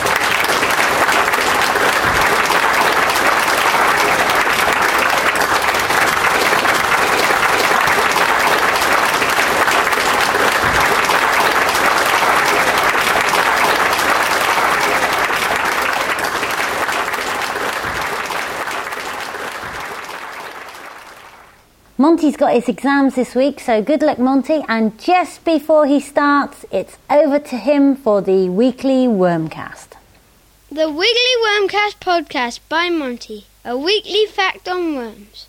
Monty's 22.16 22.38
got 22.38 22.54
his 22.54 22.66
exams 22.66 23.14
this 23.14 23.34
week, 23.34 23.60
so 23.60 23.82
good 23.82 24.00
luck, 24.00 24.18
Monty. 24.18 24.62
And 24.68 24.98
just 24.98 25.44
before 25.44 25.84
he 25.84 26.00
starts, 26.00 26.64
it's 26.70 26.96
over 27.10 27.38
to 27.38 27.58
him 27.58 27.94
for 27.94 28.22
the 28.22 28.48
weekly 28.48 29.06
Wormcast. 29.06 29.88
The 30.70 30.88
Wiggly 30.88 31.36
Wormcast 31.44 31.98
podcast 32.00 32.60
by 32.70 32.88
Monty, 32.88 33.44
a 33.66 33.76
weekly 33.76 34.24
fact 34.24 34.66
on 34.66 34.94
worms. 34.94 35.46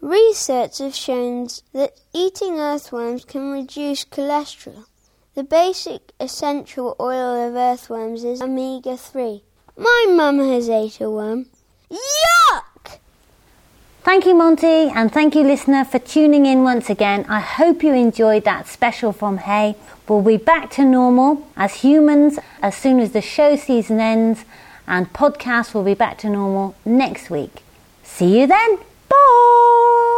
Research 0.00 0.78
has 0.78 0.96
shown 0.96 1.46
that 1.72 1.92
eating 2.12 2.58
earthworms 2.58 3.24
can 3.24 3.52
reduce 3.52 4.04
cholesterol. 4.04 4.86
The 5.36 5.44
basic 5.44 6.10
essential 6.18 6.96
oil 6.98 7.46
of 7.48 7.54
earthworms 7.54 8.24
is 8.24 8.42
omega 8.42 8.96
3. 8.96 9.44
My 9.76 10.06
mum 10.08 10.40
has 10.40 10.68
ate 10.68 11.00
a 11.00 11.08
worm. 11.08 11.46
Yuck! 11.88 12.64
Thank 14.04 14.24
you, 14.24 14.34
Monty, 14.34 14.88
and 14.88 15.12
thank 15.12 15.34
you, 15.34 15.42
listener, 15.42 15.84
for 15.84 15.98
tuning 15.98 16.46
in 16.46 16.62
once 16.62 16.88
again. 16.88 17.26
I 17.28 17.40
hope 17.40 17.82
you 17.82 17.92
enjoyed 17.92 18.44
that 18.44 18.66
special 18.66 19.12
from 19.12 19.38
Hay. 19.38 19.76
We'll 20.08 20.22
be 20.22 20.38
back 20.38 20.70
to 20.72 20.84
normal 20.84 21.46
as 21.56 21.82
humans 21.82 22.38
as 22.62 22.74
soon 22.74 23.00
as 23.00 23.12
the 23.12 23.20
show 23.20 23.56
season 23.56 24.00
ends, 24.00 24.44
and 24.86 25.12
podcast 25.12 25.74
will 25.74 25.84
be 25.84 25.94
back 25.94 26.16
to 26.18 26.30
normal 26.30 26.74
next 26.86 27.28
week. 27.28 27.62
See 28.02 28.40
you 28.40 28.46
then. 28.46 28.78
Bye. 29.08 30.14